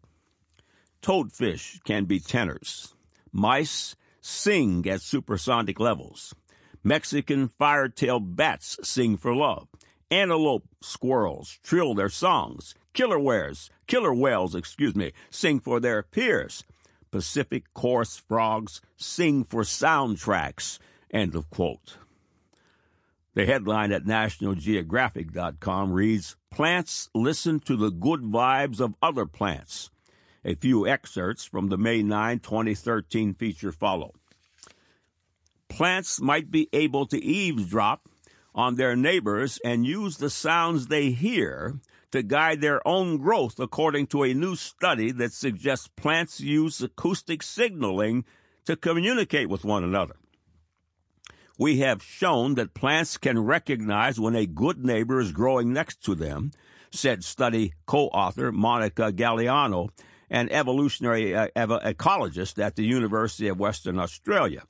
toadfish 1.02 1.82
can 1.86 2.04
be 2.04 2.20
tenors. 2.20 2.94
Mice 3.32 3.96
sing 4.20 4.86
at 4.86 5.00
supersonic 5.00 5.80
levels. 5.80 6.36
Mexican 6.84 7.48
free-tailed 7.48 8.36
bats 8.36 8.80
sing 8.84 9.16
for 9.16 9.34
love. 9.34 9.70
Antelope 10.16 10.64
squirrels 10.82 11.60
trill 11.62 11.94
their 11.94 12.08
songs. 12.08 12.74
Killer 12.94 13.20
whales, 13.20 13.70
killer 13.86 14.14
whales, 14.14 14.56
excuse 14.56 14.96
me, 14.96 15.12
sing 15.30 15.60
for 15.60 15.82
their 15.82 16.02
peers. 16.04 16.64
Pacific 17.12 17.66
chorus 17.74 18.16
frogs 18.16 18.80
sing 18.96 19.44
for 19.44 19.64
soundtracks. 19.64 20.80
End 21.12 21.36
of 21.36 21.50
quote. 21.50 21.98
The 23.34 23.46
headline 23.46 23.92
at 23.92 24.06
nationalgeographic.com 24.06 25.92
reads, 25.92 26.38
Plants 26.50 27.10
listen 27.14 27.60
to 27.60 27.76
the 27.76 27.92
good 27.92 28.22
vibes 28.22 28.80
of 28.80 28.96
other 29.02 29.26
plants. 29.26 29.90
A 30.46 30.56
few 30.56 30.88
excerpts 30.88 31.44
from 31.44 31.68
the 31.68 31.78
May 31.78 32.04
9, 32.04 32.40
2013 32.40 33.34
feature 33.34 33.74
follow. 33.74 34.14
Plants 35.68 36.22
might 36.22 36.50
be 36.50 36.70
able 36.72 37.06
to 37.08 37.22
eavesdrop 37.22 38.08
on 38.56 38.76
their 38.76 38.96
neighbors 38.96 39.60
and 39.64 39.86
use 39.86 40.18
the 40.18 40.30
sounds 40.30 40.88
they 40.88 41.12
hear 41.12 41.76
to 42.12 42.24
guide 42.24 42.62
their 42.62 42.86
own 42.88 43.18
growth, 43.18 43.60
according 43.60 44.08
to 44.08 44.24
a 44.24 44.34
new 44.34 44.56
study 44.56 45.12
that 45.12 45.34
suggests 45.34 45.90
plants 45.90 46.40
use 46.40 46.82
acoustic 46.82 47.44
signaling 47.44 48.24
to 48.66 48.78
communicate 48.78 49.50
with 49.50 49.66
one 49.66 49.84
another. 49.84 50.16
We 51.58 51.80
have 51.80 52.02
shown 52.02 52.56
that 52.56 52.74
plants 52.74 53.18
can 53.18 53.44
recognize 53.44 54.20
when 54.20 54.36
a 54.36 54.46
good 54.46 54.84
neighbor 54.84 55.20
is 55.20 55.32
growing 55.34 55.74
next 55.74 56.02
to 56.06 56.16
them, 56.16 56.52
said 56.92 57.24
study 57.24 57.74
co 57.86 58.08
author 58.08 58.52
Monica 58.52 59.12
Gagliano, 59.12 59.90
an 60.30 60.50
evolutionary 60.50 61.36
uh, 61.36 61.48
ecologist 61.56 62.64
at 62.64 62.76
the 62.76 62.86
University 62.86 63.48
of 63.48 63.60
Western 63.60 64.00
Australia. 64.00 64.64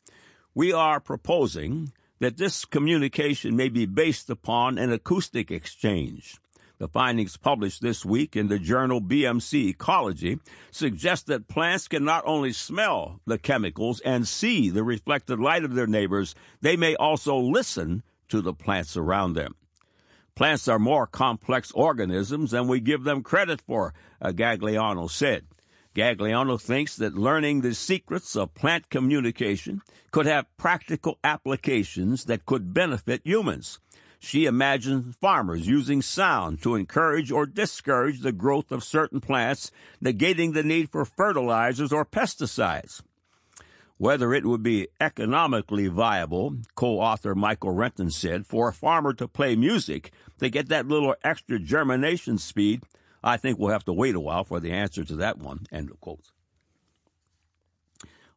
We 0.53 0.73
are 0.73 0.99
proposing 0.99 1.91
that 2.19 2.37
this 2.37 2.65
communication 2.65 3.55
may 3.55 3.69
be 3.69 3.85
based 3.85 4.29
upon 4.29 4.77
an 4.77 4.91
acoustic 4.91 5.51
exchange. 5.51 6.37
The 6.77 6.87
findings 6.89 7.37
published 7.37 7.81
this 7.81 8.03
week 8.03 8.35
in 8.35 8.49
the 8.49 8.59
journal 8.59 9.01
BMC 9.01 9.69
Ecology 9.69 10.39
suggest 10.71 11.27
that 11.27 11.47
plants 11.47 11.87
can 11.87 12.03
not 12.03 12.23
only 12.25 12.51
smell 12.51 13.21
the 13.25 13.37
chemicals 13.37 14.01
and 14.01 14.27
see 14.27 14.69
the 14.69 14.83
reflected 14.83 15.39
light 15.39 15.63
of 15.63 15.73
their 15.73 15.87
neighbors, 15.87 16.35
they 16.61 16.75
may 16.75 16.95
also 16.95 17.37
listen 17.37 18.03
to 18.27 18.41
the 18.41 18.53
plants 18.53 18.97
around 18.97 19.33
them. 19.33 19.55
Plants 20.35 20.67
are 20.67 20.79
more 20.79 21.07
complex 21.07 21.71
organisms 21.71 22.51
than 22.51 22.67
we 22.67 22.81
give 22.81 23.05
them 23.05 23.23
credit 23.23 23.61
for, 23.61 23.93
Gagliano 24.21 25.09
said. 25.09 25.45
Gagliano 25.95 26.61
thinks 26.61 26.97
that 26.97 27.15
learning 27.15 27.61
the 27.61 27.73
secrets 27.73 28.35
of 28.35 28.53
plant 28.53 28.89
communication 28.89 29.81
could 30.11 30.25
have 30.25 30.57
practical 30.57 31.17
applications 31.23 32.25
that 32.25 32.45
could 32.45 32.73
benefit 32.73 33.21
humans. 33.23 33.79
She 34.19 34.45
imagines 34.45 35.15
farmers 35.21 35.67
using 35.67 36.01
sound 36.01 36.61
to 36.63 36.75
encourage 36.75 37.31
or 37.31 37.45
discourage 37.45 38.19
the 38.19 38.33
growth 38.33 38.73
of 38.73 38.83
certain 38.83 39.21
plants, 39.21 39.71
negating 40.03 40.53
the 40.53 40.63
need 40.63 40.89
for 40.89 41.05
fertilizers 41.05 41.93
or 41.93 42.05
pesticides. 42.05 43.01
Whether 43.97 44.33
it 44.33 44.45
would 44.45 44.63
be 44.63 44.89
economically 44.99 45.87
viable, 45.87 46.57
co-author 46.75 47.35
Michael 47.35 47.71
Renton 47.71 48.11
said, 48.11 48.45
for 48.45 48.67
a 48.67 48.73
farmer 48.73 49.13
to 49.13 49.29
play 49.29 49.55
music 49.55 50.11
to 50.39 50.49
get 50.49 50.67
that 50.67 50.89
little 50.89 51.15
extra 51.23 51.57
germination 51.57 52.37
speed, 52.37 52.81
I 53.25 53.37
think 53.37 53.57
we'll 53.57 53.71
have 53.71 53.85
to 53.85 53.93
wait 53.93 54.13
a 54.13 54.19
while 54.19 54.43
for 54.43 54.59
the 54.59 54.71
answer 54.71 55.03
to 55.03 55.15
that 55.15 55.39
one. 55.39 55.65
End 55.71 55.89
of 55.89 55.99
quote. 55.99 56.31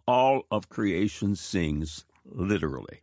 All 0.07 0.45
of 0.51 0.71
creation 0.71 1.37
sings 1.37 2.07
literally. 2.25 3.01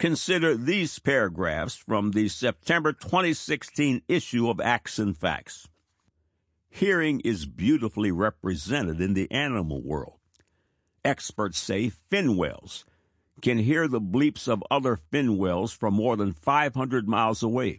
Consider 0.00 0.56
these 0.56 0.98
paragraphs 0.98 1.76
from 1.76 2.10
the 2.10 2.28
September 2.28 2.92
2016 2.92 4.02
issue 4.08 4.50
of 4.50 4.60
Acts 4.60 4.98
and 4.98 5.16
Facts. 5.16 5.68
Hearing 6.68 7.20
is 7.20 7.46
beautifully 7.46 8.10
represented 8.10 9.00
in 9.00 9.14
the 9.14 9.30
animal 9.30 9.80
world. 9.80 10.18
Experts 11.04 11.60
say 11.60 11.90
fin 12.10 12.36
whales 12.36 12.84
can 13.40 13.58
hear 13.58 13.86
the 13.86 14.00
bleeps 14.00 14.48
of 14.48 14.64
other 14.70 14.96
fin 14.96 15.38
whales 15.38 15.72
from 15.72 15.94
more 15.94 16.16
than 16.16 16.32
500 16.32 17.08
miles 17.08 17.44
away. 17.44 17.78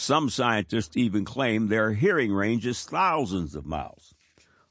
Some 0.00 0.30
scientists 0.30 0.96
even 0.96 1.26
claim 1.26 1.68
their 1.68 1.92
hearing 1.92 2.32
range 2.32 2.64
is 2.64 2.82
thousands 2.84 3.54
of 3.54 3.66
miles. 3.66 4.14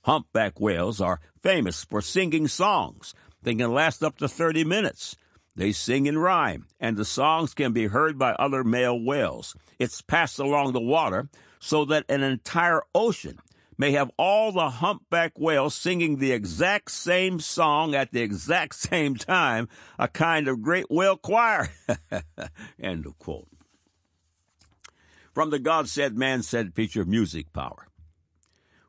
Humpback 0.02 0.60
whales 0.60 1.00
are 1.00 1.22
famous 1.44 1.84
for 1.84 2.02
singing 2.02 2.48
songs 2.48 3.14
that 3.44 3.56
can 3.56 3.72
last 3.72 4.04
up 4.04 4.18
to 4.18 4.28
30 4.28 4.64
minutes. 4.64 5.16
They 5.56 5.72
sing 5.72 6.08
in 6.08 6.18
rhyme, 6.18 6.66
and 6.80 6.98
the 6.98 7.06
songs 7.06 7.54
can 7.54 7.74
be 7.74 7.86
heard 7.86 8.18
by 8.18 8.32
other 8.32 8.64
male 8.64 9.00
whales. 9.00 9.56
It's 9.78 10.02
passed 10.02 10.40
along 10.40 10.74
the 10.74 10.82
water 10.82 11.30
so 11.60 11.86
that 11.86 12.10
an 12.10 12.24
entire 12.24 12.82
ocean 12.96 13.38
may 13.78 13.92
have 13.92 14.10
all 14.18 14.52
the 14.52 14.72
humpback 14.72 15.38
whales 15.38 15.76
singing 15.76 16.18
the 16.18 16.32
exact 16.32 16.90
same 16.90 17.40
song 17.40 17.94
at 17.94 18.12
the 18.12 18.24
exact 18.24 18.74
same 18.90 19.16
time, 19.16 19.70
a 20.00 20.08
kind 20.08 20.48
of 20.48 20.64
great 20.64 20.90
whale 20.90 21.18
choir. 21.18 21.70
End 22.80 23.06
of 23.06 23.20
quote. 23.20 23.48
From 25.34 25.50
the 25.50 25.60
God 25.60 25.88
said, 25.88 26.18
man 26.18 26.44
said 26.44 26.74
feature 26.74 27.02
of 27.02 27.08
music 27.08 27.54
power. 27.54 27.88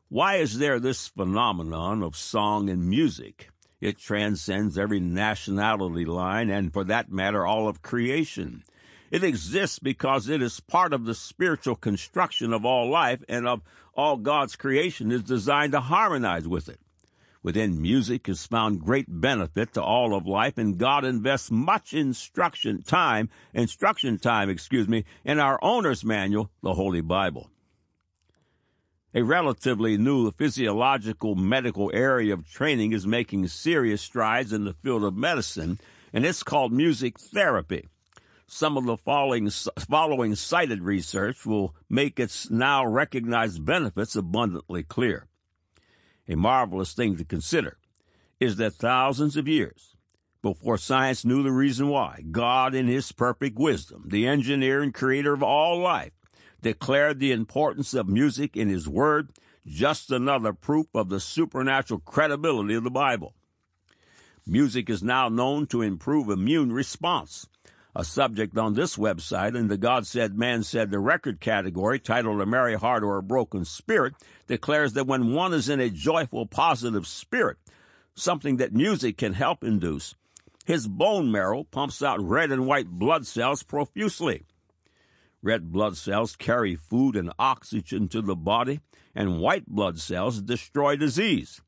Why 0.09 0.35
is 0.35 0.57
there 0.57 0.79
this 0.79 1.07
phenomenon 1.07 2.03
of 2.03 2.17
song 2.17 2.69
and 2.69 2.89
music? 2.89 3.49
It 3.79 3.97
transcends 3.97 4.77
every 4.77 4.99
nationality 4.99 6.05
line 6.05 6.49
and, 6.49 6.73
for 6.73 6.83
that 6.83 7.11
matter, 7.11 7.45
all 7.45 7.67
of 7.67 7.81
creation. 7.81 8.63
It 9.09 9.23
exists 9.23 9.79
because 9.79 10.29
it 10.29 10.41
is 10.41 10.59
part 10.59 10.93
of 10.93 11.05
the 11.05 11.15
spiritual 11.15 11.75
construction 11.75 12.53
of 12.53 12.65
all 12.65 12.89
life 12.89 13.23
and 13.27 13.47
of 13.47 13.61
all 13.93 14.17
God's 14.17 14.55
creation 14.55 15.11
is 15.11 15.23
designed 15.23 15.73
to 15.73 15.81
harmonize 15.81 16.47
with 16.47 16.69
it. 16.69 16.79
Within 17.43 17.81
music 17.81 18.29
is 18.29 18.45
found 18.45 18.81
great 18.81 19.07
benefit 19.09 19.73
to 19.73 19.81
all 19.81 20.13
of 20.13 20.27
life, 20.27 20.59
and 20.59 20.77
God 20.77 21.03
invests 21.03 21.49
much 21.49 21.91
instruction 21.93 22.83
time, 22.83 23.29
instruction 23.53 24.19
time, 24.19 24.47
excuse 24.47 24.87
me, 24.87 25.05
in 25.25 25.39
our 25.39 25.57
owner's 25.63 26.05
manual, 26.05 26.51
the 26.61 26.73
Holy 26.73 27.01
Bible. 27.01 27.49
A 29.15 29.23
relatively 29.23 29.97
new 29.97 30.29
physiological 30.31 31.33
medical 31.33 31.89
area 31.93 32.33
of 32.33 32.47
training 32.47 32.93
is 32.93 33.07
making 33.07 33.47
serious 33.47 34.03
strides 34.03 34.53
in 34.53 34.63
the 34.65 34.75
field 34.75 35.03
of 35.03 35.17
medicine, 35.17 35.79
and 36.13 36.23
it's 36.25 36.43
called 36.43 36.71
music 36.71 37.19
therapy. 37.19 37.87
Some 38.45 38.77
of 38.77 38.85
the 38.85 38.97
following, 38.97 39.49
following 39.49 40.35
cited 40.35 40.83
research 40.83 41.45
will 41.45 41.73
make 41.89 42.19
its 42.19 42.51
now 42.51 42.85
recognized 42.85 43.65
benefits 43.65 44.15
abundantly 44.15 44.83
clear. 44.83 45.27
A 46.31 46.37
marvelous 46.37 46.93
thing 46.93 47.17
to 47.17 47.25
consider 47.25 47.77
is 48.39 48.55
that 48.55 48.75
thousands 48.75 49.35
of 49.35 49.49
years 49.49 49.97
before 50.41 50.77
science 50.77 51.25
knew 51.25 51.43
the 51.43 51.51
reason 51.51 51.89
why, 51.89 52.23
God, 52.31 52.73
in 52.73 52.87
His 52.87 53.11
perfect 53.11 53.59
wisdom, 53.59 54.05
the 54.07 54.25
engineer 54.25 54.81
and 54.81 54.93
creator 54.93 55.33
of 55.33 55.43
all 55.43 55.77
life, 55.77 56.13
declared 56.61 57.19
the 57.19 57.33
importance 57.33 57.93
of 57.93 58.07
music 58.07 58.55
in 58.55 58.69
His 58.69 58.87
Word, 58.87 59.31
just 59.67 60.09
another 60.09 60.53
proof 60.53 60.87
of 60.95 61.09
the 61.09 61.19
supernatural 61.19 61.99
credibility 61.99 62.75
of 62.75 62.85
the 62.85 62.89
Bible. 62.89 63.35
Music 64.47 64.89
is 64.89 65.03
now 65.03 65.27
known 65.27 65.67
to 65.67 65.81
improve 65.81 66.29
immune 66.29 66.71
response, 66.71 67.45
a 67.95 68.03
subject 68.03 68.57
on 68.57 68.73
this 68.73 68.95
website 68.95 69.55
in 69.55 69.67
the 69.67 69.77
God 69.77 70.07
Said, 70.07 70.37
Man 70.37 70.63
Said 70.63 70.91
the 70.91 70.99
record 70.99 71.39
category 71.39 71.99
titled 71.99 72.41
A 72.41 72.45
Merry 72.45 72.75
Heart 72.75 73.03
or 73.03 73.17
a 73.17 73.23
Broken 73.23 73.65
Spirit 73.65 74.13
declares 74.47 74.93
that 74.93 75.07
when 75.07 75.33
one 75.33 75.53
is 75.53 75.67
in 75.67 75.79
a 75.79 75.89
joyful, 75.89 76.45
positive 76.45 77.05
spirit, 77.05 77.57
something 78.15 78.57
that 78.57 78.73
music 78.73 79.17
can 79.17 79.33
help 79.33 79.63
induce, 79.63 80.15
his 80.65 80.87
bone 80.87 81.31
marrow 81.31 81.63
pumps 81.63 82.01
out 82.01 82.21
red 82.21 82.51
and 82.51 82.65
white 82.65 82.87
blood 82.87 83.27
cells 83.27 83.63
profusely. 83.63 84.43
Red 85.43 85.71
blood 85.71 85.97
cells 85.97 86.35
carry 86.35 86.75
food 86.75 87.15
and 87.15 87.33
oxygen 87.39 88.07
to 88.09 88.21
the 88.21 88.35
body, 88.35 88.79
and 89.15 89.41
white 89.41 89.65
blood 89.65 89.99
cells 89.99 90.41
destroy 90.41 90.95
disease 90.95 91.61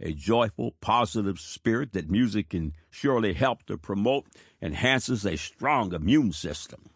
a 0.00 0.12
joyful, 0.12 0.72
positive 0.80 1.38
spirit 1.38 1.92
that 1.92 2.10
music 2.10 2.50
can 2.50 2.72
surely 2.90 3.32
help 3.32 3.64
to 3.64 3.78
promote 3.78 4.26
enhances 4.60 5.24
a 5.24 5.36
strong 5.36 5.94
immune 5.94 6.32
system. 6.32 6.90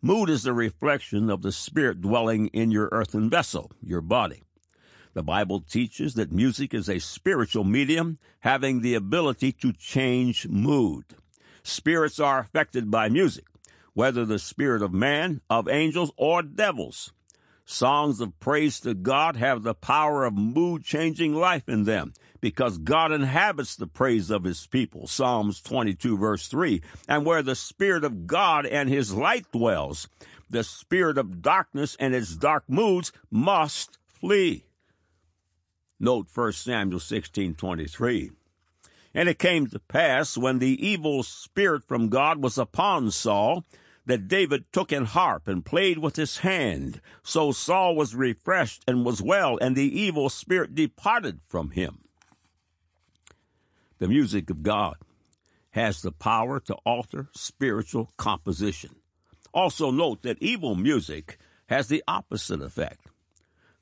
Mood 0.00 0.30
is 0.30 0.44
the 0.44 0.52
reflection 0.52 1.28
of 1.28 1.42
the 1.42 1.52
spirit 1.52 2.00
dwelling 2.00 2.46
in 2.48 2.70
your 2.70 2.88
earthen 2.92 3.28
vessel, 3.28 3.72
your 3.82 4.00
body. 4.00 4.42
The 5.14 5.22
Bible 5.22 5.60
teaches 5.60 6.14
that 6.14 6.30
music 6.30 6.72
is 6.72 6.88
a 6.88 7.00
spiritual 7.00 7.64
medium 7.64 8.18
having 8.40 8.80
the 8.80 8.94
ability 8.94 9.52
to 9.52 9.72
change 9.72 10.46
mood. 10.46 11.04
Spirits 11.64 12.20
are 12.20 12.38
affected 12.38 12.90
by 12.90 13.08
music, 13.08 13.46
whether 13.94 14.24
the 14.24 14.38
spirit 14.38 14.82
of 14.82 14.92
man, 14.92 15.40
of 15.50 15.68
angels, 15.68 16.12
or 16.16 16.42
devils. 16.42 17.12
Songs 17.70 18.22
of 18.22 18.40
praise 18.40 18.80
to 18.80 18.94
God 18.94 19.36
have 19.36 19.62
the 19.62 19.74
power 19.74 20.24
of 20.24 20.32
mood 20.32 20.84
changing 20.84 21.34
life 21.34 21.68
in 21.68 21.84
them 21.84 22.14
because 22.40 22.78
God 22.78 23.12
inhabits 23.12 23.76
the 23.76 23.86
praise 23.86 24.30
of 24.30 24.44
his 24.44 24.66
people. 24.66 25.06
Psalms 25.06 25.60
22 25.60 26.16
verse 26.16 26.48
3. 26.48 26.80
And 27.06 27.26
where 27.26 27.42
the 27.42 27.54
Spirit 27.54 28.04
of 28.04 28.26
God 28.26 28.64
and 28.64 28.88
his 28.88 29.12
light 29.12 29.52
dwells, 29.52 30.08
the 30.48 30.64
spirit 30.64 31.18
of 31.18 31.42
darkness 31.42 31.94
and 32.00 32.14
its 32.14 32.34
dark 32.34 32.64
moods 32.68 33.12
must 33.30 33.98
flee. 34.06 34.64
Note 36.00 36.28
1 36.34 36.52
Samuel 36.52 37.00
16 37.00 37.54
23. 37.54 38.30
And 39.12 39.28
it 39.28 39.38
came 39.38 39.66
to 39.66 39.78
pass 39.78 40.38
when 40.38 40.58
the 40.58 40.86
evil 40.86 41.22
spirit 41.22 41.84
from 41.84 42.08
God 42.08 42.42
was 42.42 42.56
upon 42.56 43.10
Saul 43.10 43.66
that 44.08 44.26
David 44.26 44.64
took 44.72 44.90
an 44.90 45.04
harp 45.04 45.46
and 45.46 45.64
played 45.64 45.98
with 45.98 46.16
his 46.16 46.38
hand. 46.38 47.00
So 47.22 47.52
Saul 47.52 47.94
was 47.94 48.14
refreshed 48.14 48.82
and 48.88 49.04
was 49.04 49.20
well, 49.20 49.58
and 49.60 49.76
the 49.76 50.00
evil 50.00 50.30
spirit 50.30 50.74
departed 50.74 51.40
from 51.46 51.70
him. 51.70 51.98
The 53.98 54.08
music 54.08 54.48
of 54.48 54.62
God 54.62 54.96
has 55.72 56.00
the 56.00 56.10
power 56.10 56.58
to 56.60 56.74
alter 56.86 57.28
spiritual 57.34 58.10
composition. 58.16 58.96
Also, 59.52 59.90
note 59.90 60.22
that 60.22 60.42
evil 60.42 60.74
music 60.74 61.36
has 61.66 61.88
the 61.88 62.02
opposite 62.08 62.62
effect. 62.62 63.08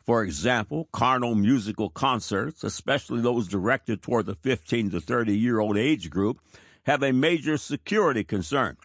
For 0.04 0.24
example, 0.24 0.88
carnal 0.92 1.36
musical 1.36 1.88
concerts, 1.88 2.64
especially 2.64 3.20
those 3.20 3.46
directed 3.46 4.02
toward 4.02 4.26
the 4.26 4.34
15 4.34 4.90
to 4.90 5.00
30 5.00 5.38
year 5.38 5.60
old 5.60 5.78
age 5.78 6.10
group, 6.10 6.40
have 6.84 7.04
a 7.04 7.12
major 7.12 7.56
security 7.56 8.24
concern. 8.24 8.76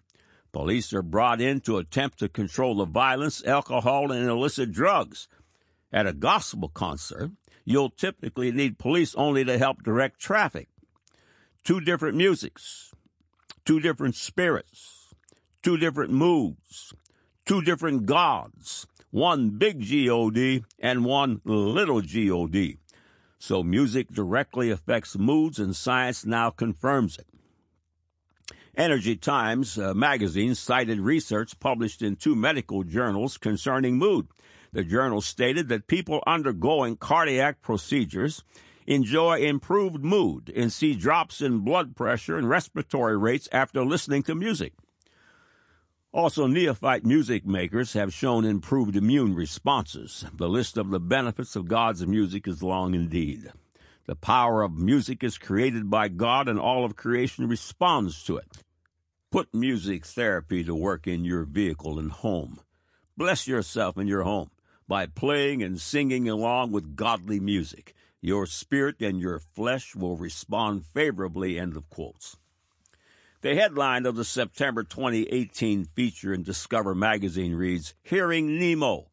Police 0.53 0.93
are 0.93 1.01
brought 1.01 1.39
in 1.39 1.61
to 1.61 1.77
attempt 1.77 2.19
to 2.19 2.29
control 2.29 2.75
the 2.75 2.85
violence, 2.85 3.43
alcohol, 3.45 4.11
and 4.11 4.27
illicit 4.27 4.71
drugs. 4.71 5.27
At 5.93 6.07
a 6.07 6.13
gospel 6.13 6.69
concert, 6.69 7.31
you'll 7.63 7.89
typically 7.89 8.51
need 8.51 8.77
police 8.77 9.15
only 9.15 9.45
to 9.45 9.57
help 9.57 9.83
direct 9.83 10.19
traffic. 10.19 10.67
Two 11.63 11.79
different 11.79 12.17
musics, 12.17 12.91
two 13.65 13.79
different 13.79 14.15
spirits, 14.15 15.13
two 15.61 15.77
different 15.77 16.11
moods, 16.11 16.93
two 17.45 17.61
different 17.61 18.05
gods, 18.05 18.87
one 19.11 19.51
big 19.51 19.81
God 19.81 20.63
and 20.79 21.05
one 21.05 21.41
little 21.45 22.01
God. 22.01 22.77
So 23.37 23.63
music 23.63 24.09
directly 24.09 24.69
affects 24.69 25.17
moods 25.17 25.59
and 25.59 25.75
science 25.75 26.25
now 26.25 26.49
confirms 26.49 27.17
it. 27.17 27.27
Energy 28.77 29.17
Times 29.17 29.77
uh, 29.77 29.93
magazine 29.93 30.55
cited 30.55 30.99
research 30.99 31.59
published 31.59 32.01
in 32.01 32.15
two 32.15 32.35
medical 32.35 32.83
journals 32.83 33.37
concerning 33.37 33.97
mood. 33.97 34.27
The 34.71 34.85
journal 34.85 35.19
stated 35.19 35.67
that 35.67 35.87
people 35.87 36.23
undergoing 36.25 36.95
cardiac 36.95 37.61
procedures 37.61 38.43
enjoy 38.87 39.39
improved 39.39 40.03
mood 40.03 40.51
and 40.55 40.71
see 40.71 40.95
drops 40.95 41.41
in 41.41 41.59
blood 41.59 41.95
pressure 41.97 42.37
and 42.37 42.47
respiratory 42.47 43.17
rates 43.17 43.49
after 43.51 43.83
listening 43.83 44.23
to 44.23 44.35
music. 44.35 44.73
Also, 46.13 46.47
neophyte 46.47 47.05
music 47.05 47.45
makers 47.45 47.93
have 47.93 48.13
shown 48.13 48.45
improved 48.45 48.95
immune 48.95 49.33
responses. 49.33 50.25
The 50.33 50.49
list 50.49 50.77
of 50.77 50.89
the 50.91 50.99
benefits 50.99 51.55
of 51.55 51.67
God's 51.67 52.05
music 52.07 52.47
is 52.47 52.63
long 52.63 52.93
indeed. 52.93 53.51
The 54.11 54.15
power 54.17 54.61
of 54.61 54.77
music 54.77 55.23
is 55.23 55.37
created 55.37 55.89
by 55.89 56.09
God, 56.09 56.49
and 56.49 56.59
all 56.59 56.83
of 56.83 56.97
creation 56.97 57.47
responds 57.47 58.21
to 58.25 58.35
it. 58.35 58.57
Put 59.31 59.53
music 59.53 60.05
therapy 60.05 60.65
to 60.65 60.75
work 60.75 61.07
in 61.07 61.23
your 61.23 61.45
vehicle 61.45 61.97
and 61.97 62.11
home. 62.11 62.59
Bless 63.15 63.47
yourself 63.47 63.97
in 63.97 64.07
your 64.07 64.23
home 64.23 64.51
by 64.85 65.05
playing 65.05 65.63
and 65.63 65.79
singing 65.79 66.27
along 66.27 66.73
with 66.73 66.97
godly 66.97 67.39
music. 67.39 67.95
Your 68.19 68.45
spirit 68.45 69.01
and 69.01 69.21
your 69.21 69.39
flesh 69.39 69.95
will 69.95 70.17
respond 70.17 70.85
favorably. 70.87 71.57
End 71.57 71.77
of 71.77 71.89
quotes. 71.89 72.35
The 73.39 73.55
headline 73.55 74.05
of 74.05 74.17
the 74.17 74.25
September 74.25 74.83
2018 74.83 75.85
feature 75.85 76.33
in 76.33 76.43
Discover 76.43 76.95
magazine 76.95 77.55
reads 77.55 77.93
Hearing 78.03 78.59
Nemo, 78.59 79.09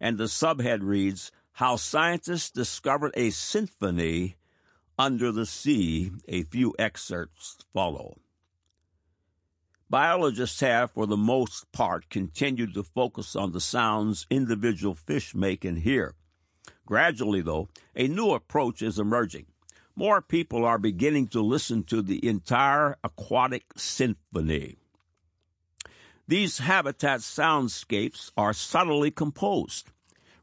and 0.00 0.18
the 0.18 0.28
subhead 0.28 0.82
reads 0.82 1.32
How 1.56 1.76
Scientists 1.76 2.50
Discovered 2.50 3.12
a 3.16 3.30
Symphony 3.30 4.36
Under 4.98 5.32
the 5.32 5.46
Sea. 5.46 6.12
A 6.28 6.42
few 6.42 6.74
excerpts 6.78 7.56
follow. 7.72 8.18
Biologists 9.88 10.60
have, 10.60 10.90
for 10.90 11.06
the 11.06 11.16
most 11.16 11.72
part, 11.72 12.10
continued 12.10 12.74
to 12.74 12.82
focus 12.82 13.34
on 13.34 13.52
the 13.52 13.60
sounds 13.62 14.26
individual 14.28 14.94
fish 14.94 15.34
make 15.34 15.64
and 15.64 15.78
hear. 15.78 16.12
Gradually, 16.84 17.40
though, 17.40 17.70
a 17.94 18.06
new 18.06 18.32
approach 18.32 18.82
is 18.82 18.98
emerging. 18.98 19.46
More 19.94 20.20
people 20.20 20.62
are 20.66 20.76
beginning 20.76 21.28
to 21.28 21.40
listen 21.40 21.84
to 21.84 22.02
the 22.02 22.28
entire 22.28 22.98
aquatic 23.02 23.64
symphony. 23.76 24.76
These 26.28 26.58
habitat 26.58 27.20
soundscapes 27.20 28.30
are 28.36 28.52
subtly 28.52 29.10
composed. 29.10 29.90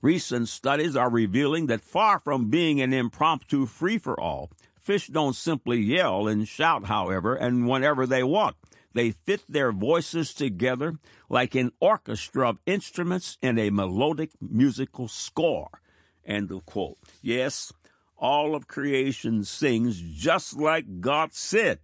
Recent 0.03 0.49
studies 0.49 0.97
are 0.97 1.09
revealing 1.09 1.67
that 1.67 1.79
far 1.79 2.19
from 2.19 2.49
being 2.49 2.81
an 2.81 2.91
impromptu 2.91 3.65
free 3.65 3.97
for 3.97 4.19
all, 4.19 4.51
fish 4.77 5.07
don't 5.07 5.33
simply 5.33 5.79
yell 5.79 6.27
and 6.27 6.45
shout, 6.45 6.87
however, 6.87 7.35
and 7.35 7.69
whenever 7.69 8.05
they 8.05 8.21
want. 8.21 8.57
They 8.93 9.11
fit 9.11 9.45
their 9.47 9.71
voices 9.71 10.33
together 10.33 10.99
like 11.29 11.55
an 11.55 11.71
orchestra 11.79 12.49
of 12.49 12.59
instruments 12.65 13.37
in 13.41 13.57
a 13.57 13.69
melodic 13.69 14.31
musical 14.41 15.07
score. 15.07 15.69
End 16.25 16.51
of 16.51 16.65
quote. 16.65 16.97
Yes, 17.21 17.71
all 18.17 18.55
of 18.55 18.67
creation 18.67 19.45
sings 19.45 20.01
just 20.01 20.59
like 20.59 20.99
God 20.99 21.33
said. 21.33 21.79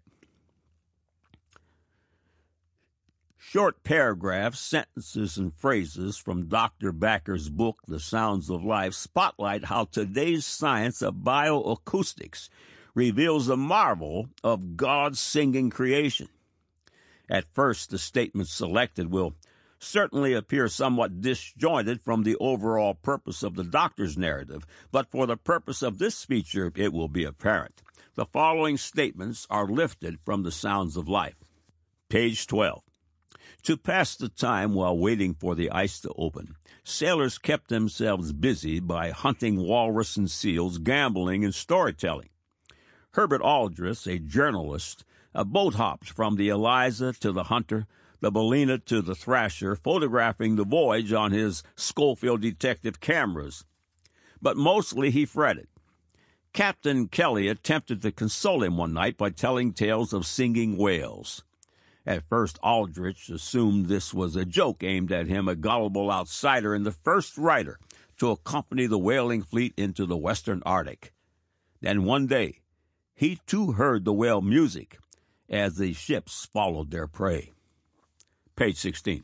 Short 3.42 3.84
paragraphs, 3.84 4.60
sentences, 4.60 5.38
and 5.38 5.56
phrases 5.56 6.18
from 6.18 6.50
Dr. 6.50 6.92
Bakker's 6.92 7.50
book, 7.50 7.80
The 7.88 8.00
Sounds 8.00 8.50
of 8.50 8.66
Life, 8.66 8.94
spotlight 8.94 9.64
how 9.64 9.86
today's 9.86 10.46
science 10.46 11.02
of 11.02 11.16
bioacoustics 11.24 12.50
reveals 12.94 13.48
the 13.48 13.56
marvel 13.56 14.28
of 14.44 14.76
God's 14.76 15.22
singing 15.22 15.70
creation. 15.70 16.28
At 17.30 17.48
first, 17.54 17.92
the 17.92 17.98
statements 17.98 18.52
selected 18.52 19.10
will 19.10 19.36
certainly 19.80 20.34
appear 20.34 20.68
somewhat 20.68 21.22
disjointed 21.22 22.02
from 22.02 22.24
the 22.24 22.36
overall 22.42 22.94
purpose 22.94 23.42
of 23.42 23.56
the 23.56 23.64
doctor's 23.64 24.18
narrative, 24.18 24.66
but 24.92 25.10
for 25.10 25.26
the 25.26 25.38
purpose 25.38 25.82
of 25.82 25.98
this 25.98 26.26
feature, 26.26 26.74
it 26.76 26.92
will 26.92 27.08
be 27.08 27.24
apparent. 27.24 27.82
The 28.16 28.26
following 28.26 28.76
statements 28.76 29.48
are 29.50 29.66
lifted 29.66 30.20
from 30.26 30.44
the 30.44 30.52
Sounds 30.52 30.98
of 30.98 31.08
Life. 31.08 31.38
Page 32.10 32.46
12. 32.46 32.84
To 33.64 33.78
pass 33.78 34.16
the 34.16 34.30
time 34.30 34.74
while 34.74 34.98
waiting 34.98 35.34
for 35.34 35.54
the 35.54 35.70
ice 35.70 36.00
to 36.02 36.14
open, 36.18 36.56
sailors 36.84 37.38
kept 37.38 37.70
themselves 37.70 38.32
busy 38.32 38.80
by 38.80 39.12
hunting 39.12 39.58
walrus 39.58 40.16
and 40.16 40.32
seals, 40.32 40.78
gambling, 40.78 41.44
and 41.44 41.54
storytelling. 41.54 42.30
Herbert 43.12 43.42
Aldrich, 43.42 44.08
a 44.08 44.18
journalist, 44.18 45.04
a 45.34 45.44
boat 45.44 45.76
hopped 45.76 46.10
from 46.10 46.36
the 46.36 46.50
Eliza 46.50 47.14
to 47.14 47.32
the 47.32 47.46
Hunter, 47.46 47.86
the 48.22 48.32
Balaena 48.32 48.84
to 48.86 49.02
the 49.02 49.16
Thrasher, 49.16 49.76
photographing 49.76 50.56
the 50.56 50.66
voyage 50.66 51.12
on 51.14 51.32
his 51.32 51.62
Schofield 51.76 52.42
detective 52.42 53.00
cameras. 53.00 53.66
But 54.42 54.58
mostly 54.58 55.12
he 55.12 55.26
fretted. 55.26 55.68
Captain 56.54 57.08
Kelly 57.08 57.48
attempted 57.48 58.02
to 58.02 58.12
console 58.12 58.64
him 58.64 58.78
one 58.78 58.94
night 58.94 59.18
by 59.18 59.30
telling 59.30 59.74
tales 59.74 60.14
of 60.14 60.26
singing 60.26 60.78
whales. 60.78 61.44
At 62.10 62.28
first, 62.28 62.58
Aldrich 62.64 63.30
assumed 63.30 63.86
this 63.86 64.16
was 64.16 64.36
a 64.36 64.44
joke 64.44 64.84
aimed 64.84 65.12
at 65.12 65.28
him, 65.28 65.48
a 65.48 65.56
gullible 65.56 66.12
outsider 66.12 66.74
and 66.74 66.84
the 66.84 66.92
first 66.92 67.38
writer 67.38 67.78
to 68.18 68.32
accompany 68.32 68.88
the 68.88 68.98
whaling 68.98 69.44
fleet 69.44 69.76
into 69.78 70.08
the 70.08 70.18
western 70.18 70.64
Arctic. 70.66 71.14
Then 71.82 72.06
one 72.06 72.26
day, 72.26 72.62
he 73.14 73.40
too 73.46 73.74
heard 73.74 74.06
the 74.06 74.14
whale 74.14 74.42
music 74.42 74.98
as 75.48 75.76
the 75.76 75.94
ships 75.94 76.50
followed 76.52 76.90
their 76.90 77.06
prey. 77.06 77.52
Page 78.56 78.78
16. 78.78 79.24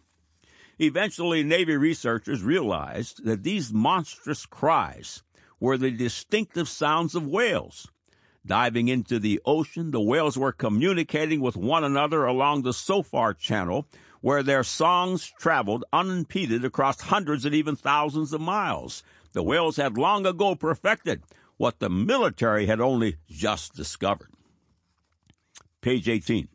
Eventually, 0.77 1.41
Navy 1.41 1.77
researchers 1.77 2.43
realized 2.43 3.25
that 3.25 3.41
these 3.41 3.73
monstrous 3.73 4.45
cries 4.45 5.23
were 5.59 5.79
the 5.79 5.89
distinctive 5.89 6.69
sounds 6.69 7.15
of 7.15 7.25
whales. 7.25 7.87
Diving 8.45 8.87
into 8.87 9.19
the 9.19 9.41
ocean, 9.45 9.91
the 9.91 10.01
whales 10.01 10.37
were 10.37 10.51
communicating 10.51 11.41
with 11.41 11.55
one 11.55 11.83
another 11.83 12.25
along 12.25 12.61
the 12.61 12.73
Sofar 12.73 13.33
Channel, 13.33 13.87
where 14.21 14.43
their 14.43 14.63
songs 14.63 15.31
traveled 15.39 15.85
unimpeded 15.91 16.63
across 16.63 17.01
hundreds 17.01 17.45
and 17.45 17.55
even 17.55 17.75
thousands 17.75 18.33
of 18.33 18.41
miles. 18.41 19.03
The 19.33 19.43
whales 19.43 19.77
had 19.77 19.97
long 19.97 20.25
ago 20.25 20.55
perfected 20.55 21.23
what 21.57 21.79
the 21.79 21.89
military 21.89 22.65
had 22.65 22.79
only 22.79 23.17
just 23.29 23.75
discovered. 23.75 24.29
Page 25.81 26.07
18. 26.07 26.47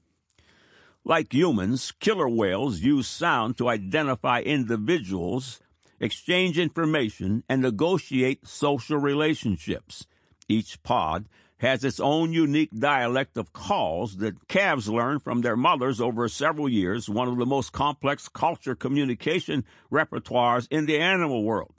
Like 1.04 1.32
humans, 1.32 1.92
killer 1.98 2.28
whales 2.28 2.80
use 2.80 3.08
sound 3.08 3.56
to 3.58 3.68
identify 3.68 4.40
individuals 4.40 5.60
exchange 6.00 6.58
information, 6.58 7.44
and 7.48 7.60
negotiate 7.60 8.46
social 8.46 8.96
relationships. 8.96 10.06
Each 10.48 10.82
pod 10.82 11.28
has 11.60 11.84
its 11.84 12.00
own 12.00 12.32
unique 12.32 12.70
dialect 12.76 13.36
of 13.36 13.52
calls 13.52 14.16
that 14.16 14.48
calves 14.48 14.88
learn 14.88 15.18
from 15.18 15.42
their 15.42 15.56
mothers 15.56 16.00
over 16.00 16.26
several 16.26 16.68
years, 16.68 17.08
one 17.08 17.28
of 17.28 17.36
the 17.36 17.44
most 17.44 17.70
complex 17.70 18.28
culture 18.28 18.74
communication 18.74 19.64
repertoires 19.92 20.66
in 20.70 20.86
the 20.86 20.98
animal 20.98 21.44
world. 21.44 21.72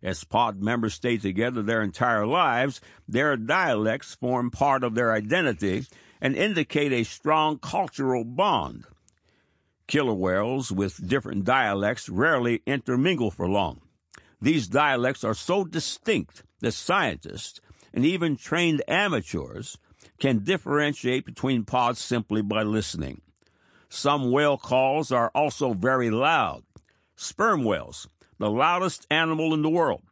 As 0.00 0.22
pod 0.22 0.62
members 0.62 0.94
stay 0.94 1.18
together 1.18 1.60
their 1.60 1.82
entire 1.82 2.24
lives, 2.24 2.80
their 3.08 3.36
dialects 3.36 4.14
form 4.14 4.50
part 4.50 4.84
of 4.84 4.94
their 4.94 5.12
identity 5.12 5.86
and 6.20 6.36
indicate 6.36 6.92
a 6.92 7.02
strong 7.02 7.58
cultural 7.58 8.22
bond. 8.22 8.84
Killer 9.88 10.14
whales 10.14 10.70
with 10.70 11.06
different 11.06 11.44
dialects 11.44 12.08
rarely 12.08 12.62
intermingle 12.64 13.32
for 13.32 13.48
long. 13.48 13.80
These 14.40 14.68
dialects 14.68 15.24
are 15.24 15.34
so 15.34 15.64
distinct 15.64 16.44
that 16.60 16.72
scientists 16.72 17.60
and 17.92 18.04
even 18.04 18.36
trained 18.36 18.82
amateurs 18.88 19.78
can 20.18 20.44
differentiate 20.44 21.24
between 21.24 21.64
pods 21.64 21.98
simply 21.98 22.42
by 22.42 22.62
listening. 22.62 23.20
Some 23.88 24.30
whale 24.30 24.56
calls 24.56 25.10
are 25.10 25.30
also 25.34 25.72
very 25.72 26.10
loud. 26.10 26.62
Sperm 27.16 27.64
whales, 27.64 28.08
the 28.38 28.50
loudest 28.50 29.06
animal 29.10 29.52
in 29.52 29.62
the 29.62 29.68
world, 29.68 30.02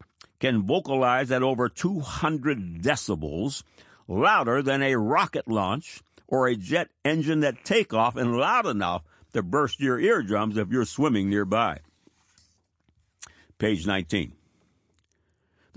can 0.40 0.62
vocalize 0.62 1.30
at 1.30 1.42
over 1.42 1.68
200 1.68 2.82
decibels, 2.82 3.62
louder 4.06 4.62
than 4.62 4.82
a 4.82 4.96
rocket 4.96 5.48
launch 5.48 6.02
or 6.26 6.46
a 6.46 6.56
jet 6.56 6.88
engine 7.04 7.40
that 7.40 7.64
take 7.64 7.94
off 7.94 8.16
and 8.16 8.36
loud 8.36 8.66
enough 8.66 9.02
to 9.32 9.42
burst 9.42 9.80
your 9.80 9.98
eardrums 9.98 10.56
if 10.56 10.70
you're 10.70 10.84
swimming 10.84 11.28
nearby. 11.30 11.78
Page 13.58 13.86
19. 13.86 14.37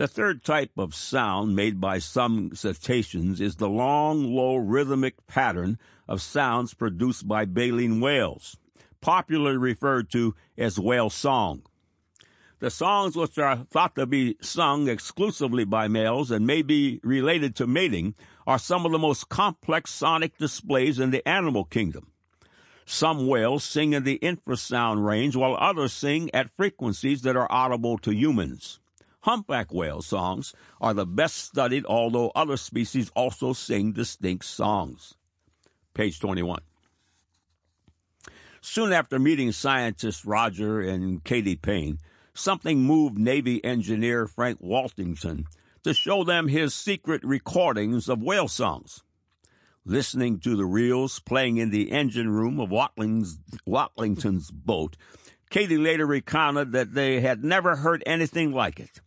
The 0.01 0.07
third 0.07 0.43
type 0.43 0.71
of 0.79 0.95
sound 0.95 1.55
made 1.55 1.79
by 1.79 1.99
some 1.99 2.55
cetaceans 2.55 3.39
is 3.39 3.57
the 3.57 3.69
long, 3.69 4.33
low, 4.33 4.55
rhythmic 4.55 5.27
pattern 5.27 5.77
of 6.07 6.23
sounds 6.23 6.73
produced 6.73 7.27
by 7.27 7.45
baleen 7.45 8.01
whales, 8.01 8.57
popularly 8.99 9.57
referred 9.57 10.09
to 10.13 10.33
as 10.57 10.79
whale 10.79 11.11
song. 11.11 11.61
The 12.57 12.71
songs 12.71 13.15
which 13.15 13.37
are 13.37 13.57
thought 13.57 13.93
to 13.93 14.07
be 14.07 14.37
sung 14.41 14.87
exclusively 14.87 15.65
by 15.65 15.87
males 15.87 16.31
and 16.31 16.47
may 16.47 16.63
be 16.63 16.99
related 17.03 17.55
to 17.57 17.67
mating 17.67 18.15
are 18.47 18.57
some 18.57 18.87
of 18.87 18.91
the 18.91 18.97
most 18.97 19.29
complex 19.29 19.91
sonic 19.91 20.35
displays 20.39 20.97
in 20.97 21.11
the 21.11 21.27
animal 21.29 21.65
kingdom. 21.65 22.07
Some 22.87 23.27
whales 23.27 23.63
sing 23.63 23.93
in 23.93 24.03
the 24.03 24.17
infrasound 24.17 25.05
range 25.05 25.35
while 25.35 25.55
others 25.59 25.93
sing 25.93 26.33
at 26.33 26.49
frequencies 26.49 27.21
that 27.21 27.35
are 27.35 27.51
audible 27.51 27.99
to 27.99 28.15
humans. 28.15 28.79
Humpback 29.21 29.71
whale 29.71 30.01
songs 30.01 30.53
are 30.79 30.95
the 30.95 31.05
best 31.05 31.37
studied, 31.37 31.85
although 31.85 32.31
other 32.33 32.57
species 32.57 33.11
also 33.15 33.53
sing 33.53 33.91
distinct 33.91 34.45
songs. 34.45 35.13
Page 35.93 36.19
21. 36.19 36.59
Soon 38.61 38.91
after 38.91 39.19
meeting 39.19 39.51
scientists 39.51 40.25
Roger 40.25 40.81
and 40.81 41.23
Katie 41.23 41.55
Payne, 41.55 41.99
something 42.33 42.79
moved 42.79 43.19
Navy 43.19 43.63
engineer 43.63 44.25
Frank 44.25 44.59
Watlington 44.59 45.45
to 45.83 45.93
show 45.93 46.23
them 46.23 46.47
his 46.47 46.73
secret 46.73 47.23
recordings 47.23 48.09
of 48.09 48.23
whale 48.23 48.47
songs. 48.47 49.03
Listening 49.85 50.39
to 50.39 50.55
the 50.55 50.65
reels 50.65 51.19
playing 51.19 51.57
in 51.57 51.69
the 51.69 51.91
engine 51.91 52.29
room 52.29 52.59
of 52.59 52.69
Watlington's 52.69 54.51
boat, 54.51 54.97
Katie 55.51 55.77
later 55.77 56.07
recounted 56.07 56.71
that 56.71 56.93
they 56.93 57.19
had 57.19 57.43
never 57.43 57.75
heard 57.75 58.01
anything 58.05 58.51
like 58.51 58.79
it. 58.79 58.99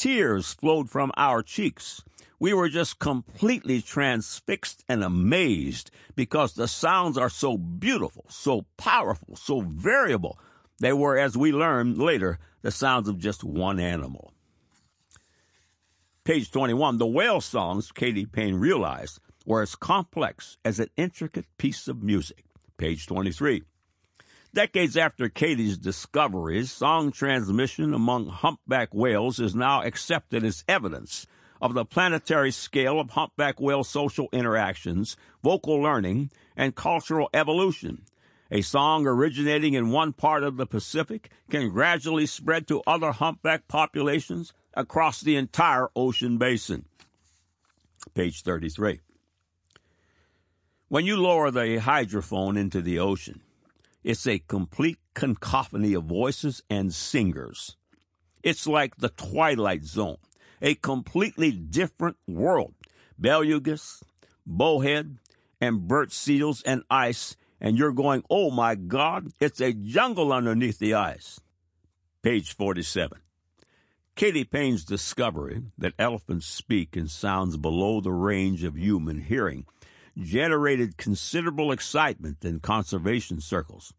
Tears 0.00 0.54
flowed 0.54 0.88
from 0.88 1.12
our 1.18 1.42
cheeks. 1.42 2.02
We 2.38 2.54
were 2.54 2.70
just 2.70 2.98
completely 2.98 3.82
transfixed 3.82 4.82
and 4.88 5.04
amazed 5.04 5.90
because 6.16 6.54
the 6.54 6.68
sounds 6.68 7.18
are 7.18 7.28
so 7.28 7.58
beautiful, 7.58 8.24
so 8.30 8.64
powerful, 8.78 9.36
so 9.36 9.60
variable. 9.60 10.38
They 10.78 10.94
were, 10.94 11.18
as 11.18 11.36
we 11.36 11.52
learned 11.52 11.98
later, 11.98 12.38
the 12.62 12.70
sounds 12.70 13.10
of 13.10 13.18
just 13.18 13.44
one 13.44 13.78
animal. 13.78 14.32
Page 16.24 16.50
21. 16.50 16.96
The 16.96 17.06
whale 17.06 17.42
songs, 17.42 17.92
Katie 17.92 18.24
Payne 18.24 18.54
realized, 18.54 19.20
were 19.44 19.60
as 19.60 19.74
complex 19.74 20.56
as 20.64 20.80
an 20.80 20.88
intricate 20.96 21.44
piece 21.58 21.88
of 21.88 22.02
music. 22.02 22.46
Page 22.78 23.06
23. 23.06 23.64
Decades 24.52 24.96
after 24.96 25.28
Katie's 25.28 25.78
discoveries, 25.78 26.72
song 26.72 27.12
transmission 27.12 27.94
among 27.94 28.26
humpback 28.26 28.92
whales 28.92 29.38
is 29.38 29.54
now 29.54 29.80
accepted 29.84 30.42
as 30.42 30.64
evidence 30.66 31.28
of 31.62 31.74
the 31.74 31.84
planetary 31.84 32.50
scale 32.50 32.98
of 32.98 33.10
humpback 33.10 33.60
whale 33.60 33.84
social 33.84 34.28
interactions, 34.32 35.16
vocal 35.40 35.80
learning, 35.80 36.32
and 36.56 36.74
cultural 36.74 37.30
evolution. 37.32 38.02
A 38.50 38.62
song 38.62 39.06
originating 39.06 39.74
in 39.74 39.90
one 39.92 40.12
part 40.12 40.42
of 40.42 40.56
the 40.56 40.66
Pacific 40.66 41.30
can 41.48 41.70
gradually 41.70 42.26
spread 42.26 42.66
to 42.66 42.82
other 42.88 43.12
humpback 43.12 43.68
populations 43.68 44.52
across 44.74 45.20
the 45.20 45.36
entire 45.36 45.90
ocean 45.94 46.38
basin. 46.38 46.86
Page 48.14 48.42
33. 48.42 48.98
When 50.88 51.06
you 51.06 51.18
lower 51.18 51.52
the 51.52 51.78
hydrophone 51.80 52.58
into 52.58 52.82
the 52.82 52.98
ocean, 52.98 53.42
it's 54.02 54.26
a 54.26 54.38
complete 54.38 54.98
cacophony 55.14 55.94
of 55.94 56.04
voices 56.04 56.62
and 56.70 56.92
singers. 56.92 57.76
It's 58.42 58.66
like 58.66 58.96
the 58.96 59.10
Twilight 59.10 59.84
Zone, 59.84 60.16
a 60.62 60.74
completely 60.74 61.52
different 61.52 62.16
world. 62.26 62.74
Belugas, 63.20 64.02
bowhead, 64.46 65.18
and 65.60 65.86
Burt 65.86 66.12
seals 66.12 66.62
and 66.62 66.82
ice, 66.90 67.36
and 67.60 67.76
you're 67.76 67.92
going, 67.92 68.24
oh 68.30 68.50
my 68.50 68.74
God, 68.74 69.32
it's 69.38 69.60
a 69.60 69.74
jungle 69.74 70.32
underneath 70.32 70.78
the 70.78 70.94
ice. 70.94 71.38
Page 72.22 72.54
47. 72.54 73.18
Katie 74.16 74.44
Payne's 74.44 74.84
discovery 74.84 75.62
that 75.78 75.94
elephants 75.98 76.46
speak 76.46 76.96
in 76.96 77.08
sounds 77.08 77.56
below 77.56 78.00
the 78.00 78.12
range 78.12 78.64
of 78.64 78.76
human 78.76 79.20
hearing 79.20 79.66
generated 80.18 80.96
considerable 80.96 81.72
excitement 81.72 82.44
in 82.44 82.60
conservation 82.60 83.40
circles. 83.40 83.92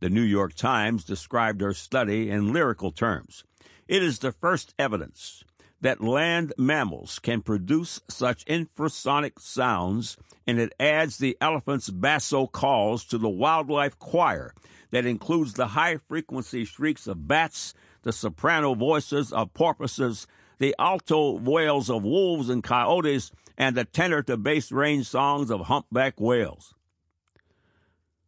The 0.00 0.10
New 0.10 0.22
York 0.22 0.54
Times 0.54 1.04
described 1.04 1.60
her 1.60 1.74
study 1.74 2.30
in 2.30 2.52
lyrical 2.52 2.90
terms. 2.90 3.44
It 3.86 4.02
is 4.02 4.20
the 4.20 4.32
first 4.32 4.74
evidence 4.78 5.44
that 5.80 6.02
land 6.02 6.52
mammals 6.58 7.18
can 7.18 7.40
produce 7.40 8.00
such 8.08 8.44
infrasonic 8.46 9.40
sounds, 9.40 10.16
and 10.46 10.58
it 10.58 10.74
adds 10.78 11.18
the 11.18 11.36
elephant's 11.40 11.90
basso 11.90 12.46
calls 12.46 13.04
to 13.06 13.18
the 13.18 13.28
wildlife 13.28 13.98
choir 13.98 14.54
that 14.90 15.06
includes 15.06 15.54
the 15.54 15.68
high 15.68 15.96
frequency 16.08 16.64
shrieks 16.64 17.06
of 17.06 17.26
bats, 17.26 17.74
the 18.02 18.12
soprano 18.12 18.74
voices 18.74 19.32
of 19.32 19.52
porpoises, 19.54 20.26
the 20.58 20.74
alto 20.78 21.38
wails 21.38 21.88
of 21.88 22.04
wolves 22.04 22.48
and 22.50 22.62
coyotes, 22.62 23.32
and 23.60 23.76
the 23.76 23.84
tenor 23.84 24.22
to 24.22 24.38
bass 24.38 24.72
range 24.72 25.06
songs 25.06 25.50
of 25.50 25.60
humpback 25.60 26.18
whales. 26.18 26.72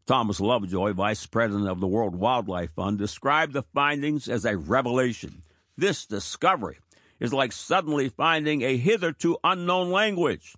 Thomas 0.06 0.40
Lovejoy, 0.40 0.92
vice 0.92 1.24
president 1.24 1.70
of 1.70 1.80
the 1.80 1.86
World 1.86 2.14
Wildlife 2.14 2.74
Fund, 2.74 2.98
described 2.98 3.54
the 3.54 3.62
findings 3.62 4.28
as 4.28 4.44
a 4.44 4.58
revelation. 4.58 5.42
This 5.74 6.04
discovery 6.04 6.80
is 7.18 7.32
like 7.32 7.52
suddenly 7.52 8.10
finding 8.10 8.60
a 8.60 8.76
hitherto 8.76 9.38
unknown 9.42 9.90
language. 9.90 10.54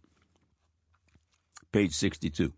Page 1.70 1.94
62. 1.94 2.52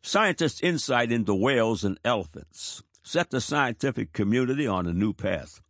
Scientists' 0.00 0.62
insight 0.62 1.12
into 1.12 1.34
whales 1.34 1.84
and 1.84 2.00
elephants 2.06 2.82
set 3.02 3.28
the 3.28 3.42
scientific 3.42 4.14
community 4.14 4.66
on 4.66 4.86
a 4.86 4.94
new 4.94 5.12
path 5.12 5.60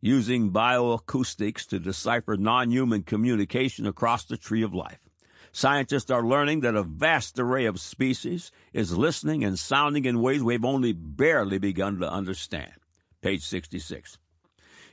using 0.00 0.50
bioacoustics 0.50 1.66
to 1.68 1.78
decipher 1.78 2.36
non 2.36 2.70
human 2.70 3.02
communication 3.02 3.86
across 3.86 4.24
the 4.24 4.36
tree 4.36 4.62
of 4.62 4.74
life. 4.74 5.00
Scientists 5.52 6.10
are 6.10 6.22
learning 6.22 6.60
that 6.60 6.74
a 6.74 6.82
vast 6.82 7.38
array 7.38 7.64
of 7.64 7.80
species 7.80 8.52
is 8.72 8.96
listening 8.96 9.44
and 9.44 9.58
sounding 9.58 10.04
in 10.04 10.20
ways 10.20 10.42
we've 10.42 10.64
only 10.64 10.92
barely 10.92 11.58
begun 11.58 11.98
to 11.98 12.10
understand. 12.10 12.72
Page 13.22 13.42
66. 13.42 14.18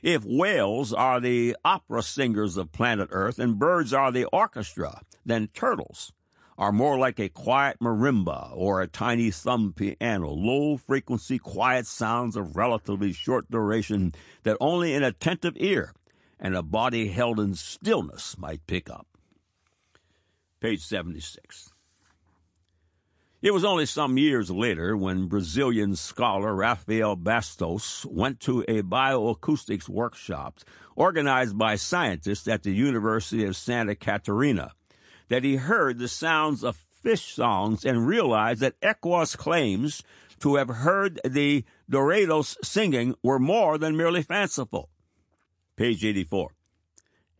If 0.02 0.24
whales 0.24 0.92
are 0.92 1.20
the 1.20 1.56
opera 1.64 2.02
singers 2.02 2.56
of 2.56 2.72
planet 2.72 3.08
Earth 3.12 3.38
and 3.38 3.58
birds 3.58 3.92
are 3.92 4.10
the 4.10 4.24
orchestra, 4.26 5.00
then 5.24 5.48
turtles 5.48 6.12
are 6.58 6.72
more 6.72 6.98
like 6.98 7.18
a 7.18 7.28
quiet 7.28 7.78
marimba 7.80 8.50
or 8.54 8.80
a 8.80 8.86
tiny 8.86 9.30
thumb 9.30 9.72
piano, 9.74 10.30
low 10.30 10.76
frequency, 10.76 11.38
quiet 11.38 11.86
sounds 11.86 12.36
of 12.36 12.56
relatively 12.56 13.12
short 13.12 13.50
duration 13.50 14.12
that 14.42 14.56
only 14.60 14.94
an 14.94 15.02
attentive 15.02 15.54
ear 15.56 15.92
and 16.40 16.54
a 16.54 16.62
body 16.62 17.08
held 17.08 17.38
in 17.38 17.54
stillness 17.54 18.38
might 18.38 18.66
pick 18.66 18.88
up. 18.88 19.06
Page 20.60 20.82
76. 20.82 21.72
It 23.42 23.52
was 23.52 23.64
only 23.64 23.84
some 23.84 24.16
years 24.16 24.50
later 24.50 24.96
when 24.96 25.28
Brazilian 25.28 25.94
scholar 25.94 26.54
Rafael 26.54 27.16
Bastos 27.16 28.04
went 28.06 28.40
to 28.40 28.62
a 28.62 28.82
bioacoustics 28.82 29.88
workshop 29.88 30.60
organized 30.96 31.56
by 31.56 31.76
scientists 31.76 32.48
at 32.48 32.62
the 32.62 32.72
University 32.72 33.44
of 33.44 33.54
Santa 33.54 33.94
Catarina 33.94 34.72
that 35.28 35.44
he 35.44 35.56
heard 35.56 35.98
the 35.98 36.08
sounds 36.08 36.62
of 36.62 36.76
fish 36.76 37.34
songs 37.34 37.84
and 37.84 38.06
realized 38.06 38.60
that 38.60 38.80
Equus 38.82 39.36
claims 39.36 40.02
to 40.40 40.56
have 40.56 40.68
heard 40.68 41.20
the 41.24 41.64
Dorados 41.88 42.56
singing 42.62 43.14
were 43.22 43.38
more 43.38 43.78
than 43.78 43.96
merely 43.96 44.22
fanciful. 44.22 44.90
Page 45.76 46.04
84. 46.04 46.50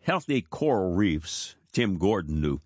Healthy 0.02 0.42
coral 0.42 0.94
reefs, 0.94 1.56
Tim 1.72 1.98
Gordon 1.98 2.40
knew, 2.40 2.60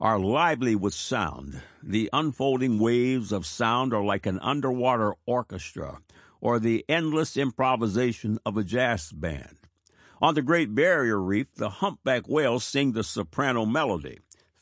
are 0.00 0.18
lively 0.18 0.74
with 0.74 0.94
sound. 0.94 1.60
The 1.82 2.08
unfolding 2.12 2.78
waves 2.78 3.32
of 3.32 3.46
sound 3.46 3.92
are 3.92 4.04
like 4.04 4.26
an 4.26 4.38
underwater 4.40 5.14
orchestra 5.26 6.00
or 6.40 6.58
the 6.58 6.84
endless 6.88 7.36
improvisation 7.36 8.38
of 8.46 8.56
a 8.56 8.64
jazz 8.64 9.12
band. 9.12 9.56
On 10.22 10.34
the 10.34 10.42
Great 10.42 10.74
Barrier 10.74 11.20
Reef, 11.20 11.54
the 11.54 11.68
humpback 11.68 12.28
whales 12.28 12.64
sing 12.64 12.92
the 12.92 13.04
soprano 13.04 13.66
melody. 13.66 14.18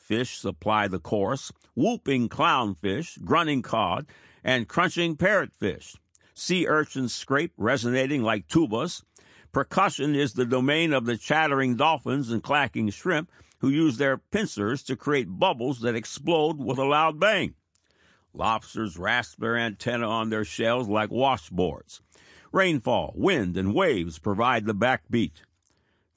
Fish 0.07 0.39
supply 0.39 0.87
the 0.87 1.01
chorus, 1.01 1.51
whooping 1.75 2.29
clownfish, 2.29 3.21
grunting 3.25 3.61
cod, 3.61 4.07
and 4.45 4.69
crunching 4.69 5.17
parrotfish. 5.17 5.97
Sea 6.33 6.69
urchins 6.69 7.13
scrape, 7.13 7.53
resonating 7.57 8.23
like 8.23 8.47
tubas. 8.47 9.03
Percussion 9.51 10.15
is 10.15 10.35
the 10.35 10.47
domain 10.47 10.93
of 10.93 11.07
the 11.07 11.17
chattering 11.17 11.75
dolphins 11.75 12.31
and 12.31 12.41
clacking 12.41 12.91
shrimp, 12.91 13.33
who 13.59 13.69
use 13.69 13.97
their 13.97 14.17
pincers 14.17 14.85
to 14.85 14.95
create 14.95 15.41
bubbles 15.41 15.81
that 15.81 15.97
explode 15.97 16.61
with 16.61 16.79
a 16.79 16.85
loud 16.85 17.19
bang. 17.19 17.57
Lobsters 18.33 18.97
rasp 18.97 19.41
their 19.41 19.57
antennae 19.57 20.05
on 20.05 20.31
their 20.31 20.45
shells 20.45 20.87
like 20.87 21.11
washboards. 21.11 22.01
Rainfall, 22.53 23.13
wind, 23.17 23.57
and 23.57 23.75
waves 23.75 24.21
provide 24.21 24.67
the 24.67 24.75
backbeat. 24.75 25.43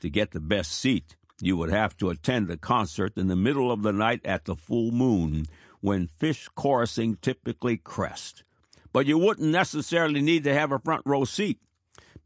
To 0.02 0.12
get 0.12 0.30
the 0.30 0.40
best 0.40 0.74
seat, 0.74 1.16
you 1.42 1.58
would 1.58 1.70
have 1.70 1.96
to 1.98 2.10
attend 2.10 2.50
a 2.50 2.58
concert 2.58 3.18
in 3.18 3.28
the 3.28 3.36
middle 3.36 3.72
of 3.72 3.82
the 3.82 3.94
night 3.94 4.26
at 4.26 4.46
the 4.46 4.56
full 4.56 4.92
moon, 4.92 5.46
when 5.82 6.08
fish 6.08 6.50
chorusing 6.56 7.20
typically 7.22 7.78
crest. 7.78 8.44
But 8.92 9.06
you 9.06 9.18
wouldn't 9.18 9.50
necessarily 9.50 10.22
need 10.22 10.44
to 10.44 10.54
have 10.54 10.72
a 10.72 10.80
front 10.80 11.04
row 11.06 11.24
seat. 11.26 11.60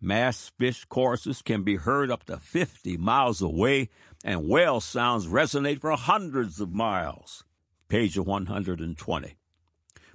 Mass 0.01 0.51
fish 0.57 0.85
choruses 0.85 1.41
can 1.41 1.63
be 1.63 1.75
heard 1.75 2.11
up 2.11 2.25
to 2.25 2.37
50 2.37 2.97
miles 2.97 3.41
away, 3.41 3.89
and 4.23 4.47
whale 4.47 4.81
sounds 4.81 5.27
resonate 5.27 5.79
for 5.79 5.91
hundreds 5.91 6.59
of 6.59 6.73
miles. 6.73 7.43
Page 7.87 8.17
120. 8.17 9.35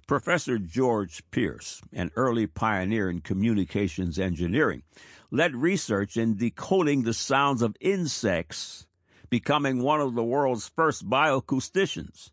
Professor 0.06 0.58
George 0.58 1.22
Pierce, 1.30 1.82
an 1.92 2.11
early 2.16 2.46
pioneer 2.46 3.11
in 3.11 3.20
communications 3.20 4.18
engineering, 4.18 4.82
led 5.30 5.54
research 5.54 6.16
in 6.16 6.37
decoding 6.37 7.02
the 7.02 7.12
sounds 7.12 7.61
of 7.61 7.76
insects, 7.80 8.87
becoming 9.30 9.82
one 9.82 10.00
of 10.00 10.14
the 10.14 10.24
world's 10.24 10.68
first 10.68 11.08
bioacousticians. 11.08 12.30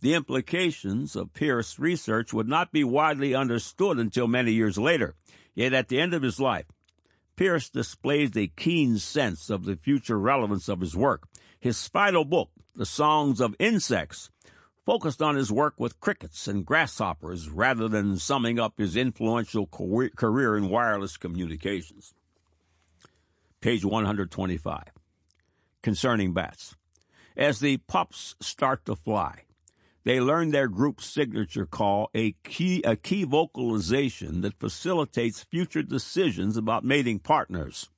The 0.00 0.14
implications 0.14 1.14
of 1.14 1.32
Pierce's 1.32 1.78
research 1.78 2.32
would 2.32 2.48
not 2.48 2.72
be 2.72 2.82
widely 2.82 3.34
understood 3.34 3.98
until 3.98 4.26
many 4.26 4.52
years 4.52 4.76
later. 4.76 5.14
Yet 5.54 5.72
at 5.72 5.88
the 5.88 6.00
end 6.00 6.14
of 6.14 6.22
his 6.22 6.40
life, 6.40 6.66
Pierce 7.36 7.70
displays 7.70 8.36
a 8.36 8.48
keen 8.48 8.98
sense 8.98 9.48
of 9.48 9.64
the 9.64 9.76
future 9.76 10.18
relevance 10.18 10.68
of 10.68 10.80
his 10.80 10.96
work. 10.96 11.28
His 11.60 11.86
final 11.86 12.24
book, 12.24 12.50
The 12.74 12.86
Songs 12.86 13.40
of 13.40 13.54
Insects, 13.58 14.30
focused 14.84 15.22
on 15.22 15.36
his 15.36 15.52
work 15.52 15.74
with 15.78 16.00
crickets 16.00 16.48
and 16.48 16.66
grasshoppers 16.66 17.48
rather 17.48 17.88
than 17.88 18.16
summing 18.16 18.58
up 18.58 18.78
his 18.78 18.96
influential 18.96 19.66
career 19.66 20.56
in 20.56 20.68
wireless 20.68 21.16
communications. 21.16 22.14
Page 23.60 23.84
125. 23.84 24.82
Concerning 25.82 26.32
bats. 26.32 26.76
As 27.36 27.58
the 27.58 27.78
pups 27.78 28.36
start 28.40 28.84
to 28.84 28.94
fly, 28.94 29.42
they 30.04 30.20
learn 30.20 30.50
their 30.50 30.68
group 30.68 31.00
signature 31.00 31.66
call, 31.66 32.08
a 32.14 32.32
key, 32.44 32.82
a 32.84 32.94
key 32.94 33.24
vocalization 33.24 34.42
that 34.42 34.60
facilitates 34.60 35.42
future 35.42 35.82
decisions 35.82 36.56
about 36.56 36.84
mating 36.84 37.18
partners. 37.18 37.90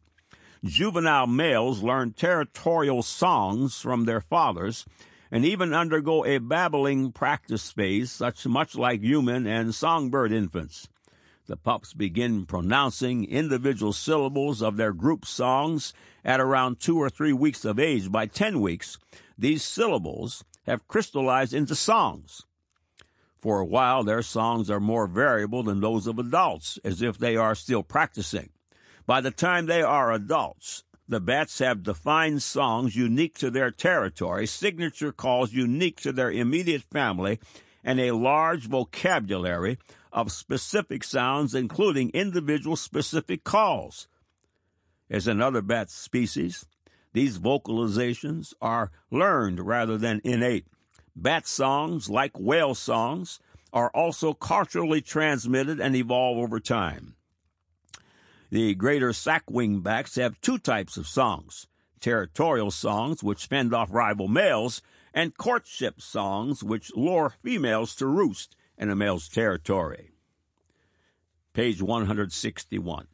Juvenile 0.64 1.26
males 1.26 1.82
learn 1.82 2.14
territorial 2.14 3.02
songs 3.02 3.80
from 3.80 4.04
their 4.04 4.20
fathers 4.22 4.86
and 5.30 5.44
even 5.44 5.74
undergo 5.74 6.24
a 6.24 6.38
babbling 6.38 7.12
practice 7.12 7.70
phase, 7.70 8.10
such 8.10 8.46
much 8.46 8.76
like 8.76 9.02
human 9.02 9.46
and 9.46 9.74
songbird 9.74 10.32
infants. 10.32 10.88
The 11.46 11.56
pups 11.58 11.92
begin 11.92 12.46
pronouncing 12.46 13.26
individual 13.26 13.92
syllables 13.92 14.62
of 14.62 14.78
their 14.78 14.94
group 14.94 15.26
songs 15.26 15.92
at 16.24 16.40
around 16.40 16.80
two 16.80 16.98
or 16.98 17.10
three 17.10 17.34
weeks 17.34 17.66
of 17.66 17.78
age. 17.78 18.10
By 18.10 18.26
ten 18.26 18.62
weeks, 18.62 18.98
these 19.36 19.62
syllables 19.62 20.42
have 20.66 20.88
crystallized 20.88 21.52
into 21.52 21.74
songs. 21.74 22.46
For 23.38 23.60
a 23.60 23.66
while, 23.66 24.04
their 24.04 24.22
songs 24.22 24.70
are 24.70 24.80
more 24.80 25.06
variable 25.06 25.62
than 25.62 25.80
those 25.80 26.06
of 26.06 26.18
adults, 26.18 26.78
as 26.82 27.02
if 27.02 27.18
they 27.18 27.36
are 27.36 27.54
still 27.54 27.82
practicing. 27.82 28.48
By 29.04 29.20
the 29.20 29.30
time 29.30 29.66
they 29.66 29.82
are 29.82 30.12
adults, 30.12 30.84
the 31.06 31.20
bats 31.20 31.58
have 31.58 31.82
defined 31.82 32.42
songs 32.42 32.96
unique 32.96 33.36
to 33.40 33.50
their 33.50 33.70
territory, 33.70 34.46
signature 34.46 35.12
calls 35.12 35.52
unique 35.52 36.00
to 36.00 36.12
their 36.12 36.30
immediate 36.30 36.84
family, 36.84 37.38
and 37.84 38.00
a 38.00 38.12
large 38.12 38.66
vocabulary 38.66 39.76
of 40.14 40.30
specific 40.32 41.02
sounds, 41.04 41.54
including 41.54 42.10
individual 42.10 42.76
specific 42.76 43.42
calls. 43.44 44.08
As 45.10 45.28
in 45.28 45.42
other 45.42 45.60
bat 45.60 45.90
species, 45.90 46.64
these 47.12 47.38
vocalizations 47.38 48.54
are 48.62 48.92
learned 49.10 49.60
rather 49.60 49.98
than 49.98 50.20
innate. 50.24 50.66
Bat 51.14 51.46
songs, 51.46 52.08
like 52.08 52.38
whale 52.38 52.74
songs, 52.74 53.40
are 53.72 53.90
also 53.90 54.32
culturally 54.32 55.00
transmitted 55.00 55.80
and 55.80 55.96
evolve 55.96 56.38
over 56.38 56.60
time. 56.60 57.16
The 58.50 58.74
greater 58.76 59.12
sac-wing 59.12 59.80
bats 59.80 60.14
have 60.14 60.40
two 60.40 60.58
types 60.58 60.96
of 60.96 61.08
songs 61.08 61.66
territorial 62.00 62.70
songs, 62.70 63.22
which 63.22 63.46
fend 63.46 63.72
off 63.72 63.88
rival 63.90 64.28
males, 64.28 64.82
and 65.14 65.36
courtship 65.38 66.02
songs, 66.02 66.62
which 66.62 66.94
lure 66.94 67.32
females 67.42 67.94
to 67.94 68.06
roost 68.06 68.54
in 68.78 68.90
a 68.90 68.96
male's 68.96 69.28
territory. 69.28 70.10
Page 71.52 71.80
161. 71.80 73.06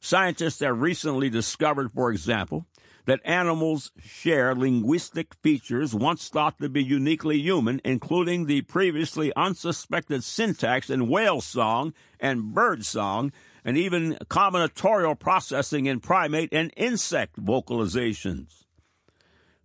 Scientists 0.00 0.60
have 0.60 0.80
recently 0.80 1.28
discovered, 1.28 1.92
for 1.92 2.10
example, 2.10 2.66
that 3.04 3.20
animals 3.24 3.92
share 4.02 4.54
linguistic 4.54 5.34
features 5.42 5.94
once 5.94 6.28
thought 6.28 6.58
to 6.58 6.68
be 6.68 6.82
uniquely 6.82 7.38
human, 7.38 7.80
including 7.84 8.46
the 8.46 8.62
previously 8.62 9.32
unsuspected 9.34 10.24
syntax 10.24 10.88
in 10.88 11.08
whale 11.08 11.40
song 11.40 11.92
and 12.18 12.54
bird 12.54 12.84
song, 12.84 13.32
and 13.64 13.76
even 13.76 14.16
combinatorial 14.28 15.18
processing 15.18 15.86
in 15.86 16.00
primate 16.00 16.52
and 16.52 16.72
insect 16.76 17.36
vocalizations. 17.36 18.64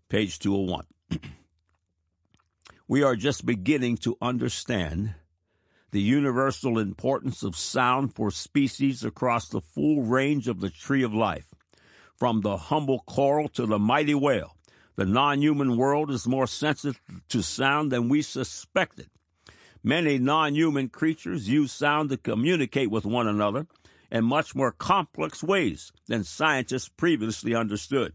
Page 0.10 0.40
201. 0.40 0.86
we 2.88 3.02
are 3.02 3.16
just 3.16 3.46
beginning 3.46 3.98
to 3.98 4.18
understand 4.22 5.16
the 5.92 6.02
universal 6.02 6.78
importance 6.78 7.42
of 7.42 7.56
sound 7.56 8.14
for 8.14 8.30
species 8.30 9.04
across 9.04 9.48
the 9.50 9.62
full 9.62 10.04
range 10.04 10.48
of 10.48 10.60
the 10.60 10.70
tree 10.70 11.04
of 11.04 11.14
life. 11.14 11.48
From 12.16 12.42
the 12.42 12.58
humble 12.58 13.00
coral 13.08 13.50
to 13.50 13.66
the 13.66 13.80
mighty 13.80 14.14
whale, 14.14 14.56
the 14.96 15.06
non 15.06 15.42
human 15.42 15.78
world 15.78 16.12
is 16.12 16.28
more 16.28 16.48
sensitive 16.48 17.02
to 17.30 17.42
sound 17.42 17.92
than 17.92 18.08
we 18.08 18.22
suspected. 18.22 19.10
Many 19.84 20.18
non 20.20 20.56
human 20.56 20.90
creatures 20.90 21.50
use 21.50 21.72
sound 21.72 22.10
to 22.10 22.18
communicate 22.18 22.92
with 22.92 23.06
one 23.06 23.28
another 23.28 23.68
in 24.12 24.24
much 24.26 24.56
more 24.56 24.72
complex 24.72 25.44
ways 25.44 25.92
than 26.08 26.24
scientists 26.24 26.90
previously 26.90 27.56
understood. 27.56 28.14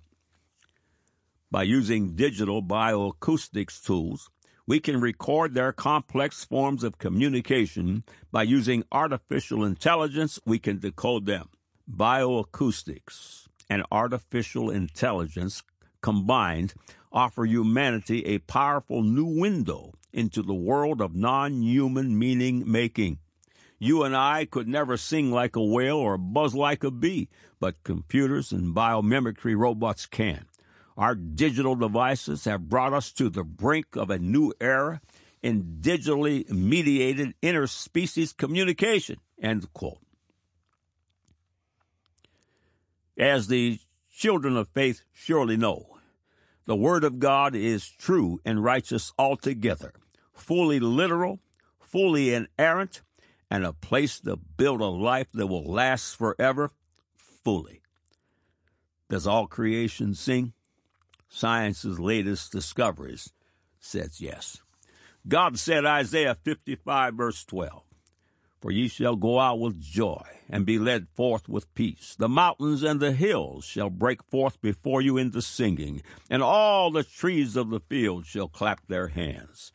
By 1.50 1.64
using 1.64 2.14
digital 2.14 2.62
bioacoustics 2.62 3.84
tools, 3.84 4.30
we 4.70 4.78
can 4.78 5.00
record 5.00 5.52
their 5.52 5.72
complex 5.72 6.44
forms 6.44 6.84
of 6.84 6.96
communication. 6.96 8.04
By 8.30 8.44
using 8.44 8.84
artificial 8.92 9.64
intelligence, 9.64 10.38
we 10.46 10.60
can 10.60 10.78
decode 10.78 11.26
them. 11.26 11.48
Bioacoustics 11.92 13.48
and 13.68 13.82
artificial 13.90 14.70
intelligence 14.70 15.64
combined 16.02 16.74
offer 17.10 17.44
humanity 17.44 18.24
a 18.26 18.38
powerful 18.38 19.02
new 19.02 19.24
window 19.24 19.94
into 20.12 20.40
the 20.40 20.54
world 20.54 21.00
of 21.00 21.16
non 21.16 21.62
human 21.62 22.16
meaning 22.16 22.62
making. 22.64 23.18
You 23.80 24.04
and 24.04 24.16
I 24.16 24.44
could 24.44 24.68
never 24.68 24.96
sing 24.96 25.32
like 25.32 25.56
a 25.56 25.64
whale 25.64 25.96
or 25.96 26.16
buzz 26.16 26.54
like 26.54 26.84
a 26.84 26.92
bee, 26.92 27.28
but 27.58 27.82
computers 27.82 28.52
and 28.52 28.72
biomimicry 28.72 29.58
robots 29.58 30.06
can. 30.06 30.44
Our 31.00 31.14
digital 31.14 31.76
devices 31.76 32.44
have 32.44 32.68
brought 32.68 32.92
us 32.92 33.10
to 33.12 33.30
the 33.30 33.42
brink 33.42 33.96
of 33.96 34.10
a 34.10 34.18
new 34.18 34.52
era 34.60 35.00
in 35.42 35.78
digitally 35.80 36.46
mediated 36.50 37.32
interspecies 37.42 38.36
communication. 38.36 39.16
End 39.42 39.72
quote. 39.72 40.02
As 43.18 43.48
the 43.48 43.80
children 44.14 44.58
of 44.58 44.68
faith 44.68 45.00
surely 45.10 45.56
know, 45.56 45.96
the 46.66 46.76
Word 46.76 47.02
of 47.02 47.18
God 47.18 47.54
is 47.54 47.88
true 47.88 48.38
and 48.44 48.62
righteous 48.62 49.14
altogether, 49.18 49.94
fully 50.34 50.80
literal, 50.80 51.40
fully 51.80 52.34
inerrant, 52.34 53.00
and 53.50 53.64
a 53.64 53.72
place 53.72 54.20
to 54.20 54.36
build 54.36 54.82
a 54.82 54.84
life 54.84 55.28
that 55.32 55.46
will 55.46 55.64
last 55.64 56.14
forever 56.16 56.72
fully. 57.16 57.80
Does 59.08 59.26
all 59.26 59.46
creation 59.46 60.12
sing? 60.12 60.52
Science's 61.32 62.00
latest 62.00 62.50
discoveries 62.50 63.32
says 63.78 64.20
yes. 64.20 64.60
God 65.28 65.58
said, 65.58 65.86
Isaiah 65.86 66.36
55, 66.42 67.14
verse 67.14 67.44
12, 67.44 67.82
For 68.60 68.72
ye 68.72 68.88
shall 68.88 69.14
go 69.14 69.38
out 69.38 69.60
with 69.60 69.80
joy 69.80 70.22
and 70.48 70.66
be 70.66 70.78
led 70.78 71.06
forth 71.14 71.48
with 71.48 71.72
peace. 71.74 72.16
The 72.18 72.28
mountains 72.28 72.82
and 72.82 72.98
the 72.98 73.12
hills 73.12 73.64
shall 73.64 73.90
break 73.90 74.24
forth 74.24 74.60
before 74.60 75.00
you 75.00 75.16
into 75.16 75.40
singing, 75.40 76.02
and 76.28 76.42
all 76.42 76.90
the 76.90 77.04
trees 77.04 77.54
of 77.54 77.70
the 77.70 77.80
field 77.80 78.26
shall 78.26 78.48
clap 78.48 78.86
their 78.88 79.08
hands. 79.08 79.72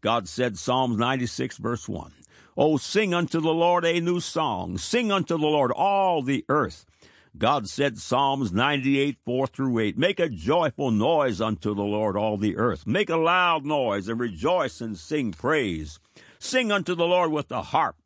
God 0.00 0.26
said, 0.26 0.58
Psalms 0.58 0.96
96, 0.96 1.58
verse 1.58 1.86
1, 1.86 2.12
Oh, 2.56 2.78
sing 2.78 3.12
unto 3.12 3.40
the 3.40 3.52
Lord 3.52 3.84
a 3.84 4.00
new 4.00 4.20
song. 4.20 4.78
Sing 4.78 5.12
unto 5.12 5.36
the 5.36 5.46
Lord 5.46 5.70
all 5.72 6.22
the 6.22 6.44
earth. 6.48 6.86
God 7.36 7.68
said, 7.68 7.98
Psalms 7.98 8.52
98, 8.52 9.18
4 9.24 9.46
through 9.48 9.78
8, 9.80 9.98
Make 9.98 10.20
a 10.20 10.28
joyful 10.28 10.92
noise 10.92 11.40
unto 11.40 11.74
the 11.74 11.82
Lord, 11.82 12.16
all 12.16 12.36
the 12.36 12.56
earth. 12.56 12.86
Make 12.86 13.10
a 13.10 13.16
loud 13.16 13.64
noise 13.64 14.06
and 14.06 14.20
rejoice 14.20 14.80
and 14.80 14.96
sing 14.96 15.32
praise. 15.32 15.98
Sing 16.38 16.70
unto 16.70 16.94
the 16.94 17.06
Lord 17.06 17.32
with 17.32 17.48
the 17.48 17.62
harp, 17.62 17.96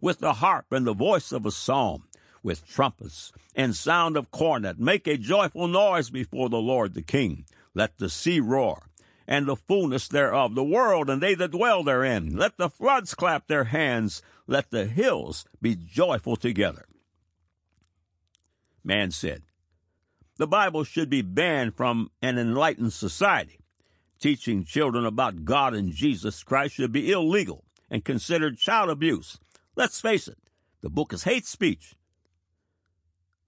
with 0.00 0.18
the 0.18 0.34
harp 0.34 0.72
and 0.72 0.84
the 0.84 0.92
voice 0.92 1.30
of 1.30 1.46
a 1.46 1.52
psalm, 1.52 2.08
with 2.42 2.66
trumpets 2.66 3.30
and 3.54 3.76
sound 3.76 4.16
of 4.16 4.32
cornet. 4.32 4.80
Make 4.80 5.06
a 5.06 5.16
joyful 5.16 5.68
noise 5.68 6.10
before 6.10 6.48
the 6.48 6.56
Lord 6.56 6.94
the 6.94 7.02
King. 7.02 7.44
Let 7.74 7.98
the 7.98 8.08
sea 8.08 8.40
roar 8.40 8.88
and 9.28 9.46
the 9.46 9.56
fullness 9.56 10.08
thereof, 10.08 10.56
the 10.56 10.64
world 10.64 11.08
and 11.08 11.22
they 11.22 11.34
that 11.36 11.52
dwell 11.52 11.84
therein. 11.84 12.36
Let 12.36 12.56
the 12.56 12.68
floods 12.68 13.14
clap 13.14 13.46
their 13.46 13.64
hands. 13.64 14.20
Let 14.48 14.72
the 14.72 14.86
hills 14.86 15.44
be 15.62 15.76
joyful 15.76 16.34
together. 16.34 16.86
Man 18.84 19.10
said, 19.10 19.42
The 20.36 20.46
Bible 20.46 20.84
should 20.84 21.08
be 21.08 21.22
banned 21.22 21.74
from 21.74 22.10
an 22.20 22.38
enlightened 22.38 22.92
society. 22.92 23.58
Teaching 24.20 24.64
children 24.64 25.04
about 25.04 25.44
God 25.44 25.74
and 25.74 25.92
Jesus 25.92 26.42
Christ 26.42 26.74
should 26.74 26.92
be 26.92 27.10
illegal 27.10 27.64
and 27.90 28.04
considered 28.04 28.58
child 28.58 28.90
abuse. 28.90 29.38
Let's 29.74 30.00
face 30.00 30.28
it, 30.28 30.38
the 30.82 30.90
book 30.90 31.12
is 31.12 31.24
hate 31.24 31.46
speech. 31.46 31.94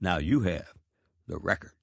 Now 0.01 0.18
you 0.18 0.40
have 0.40 0.72
the 1.27 1.38
record. 1.38 1.75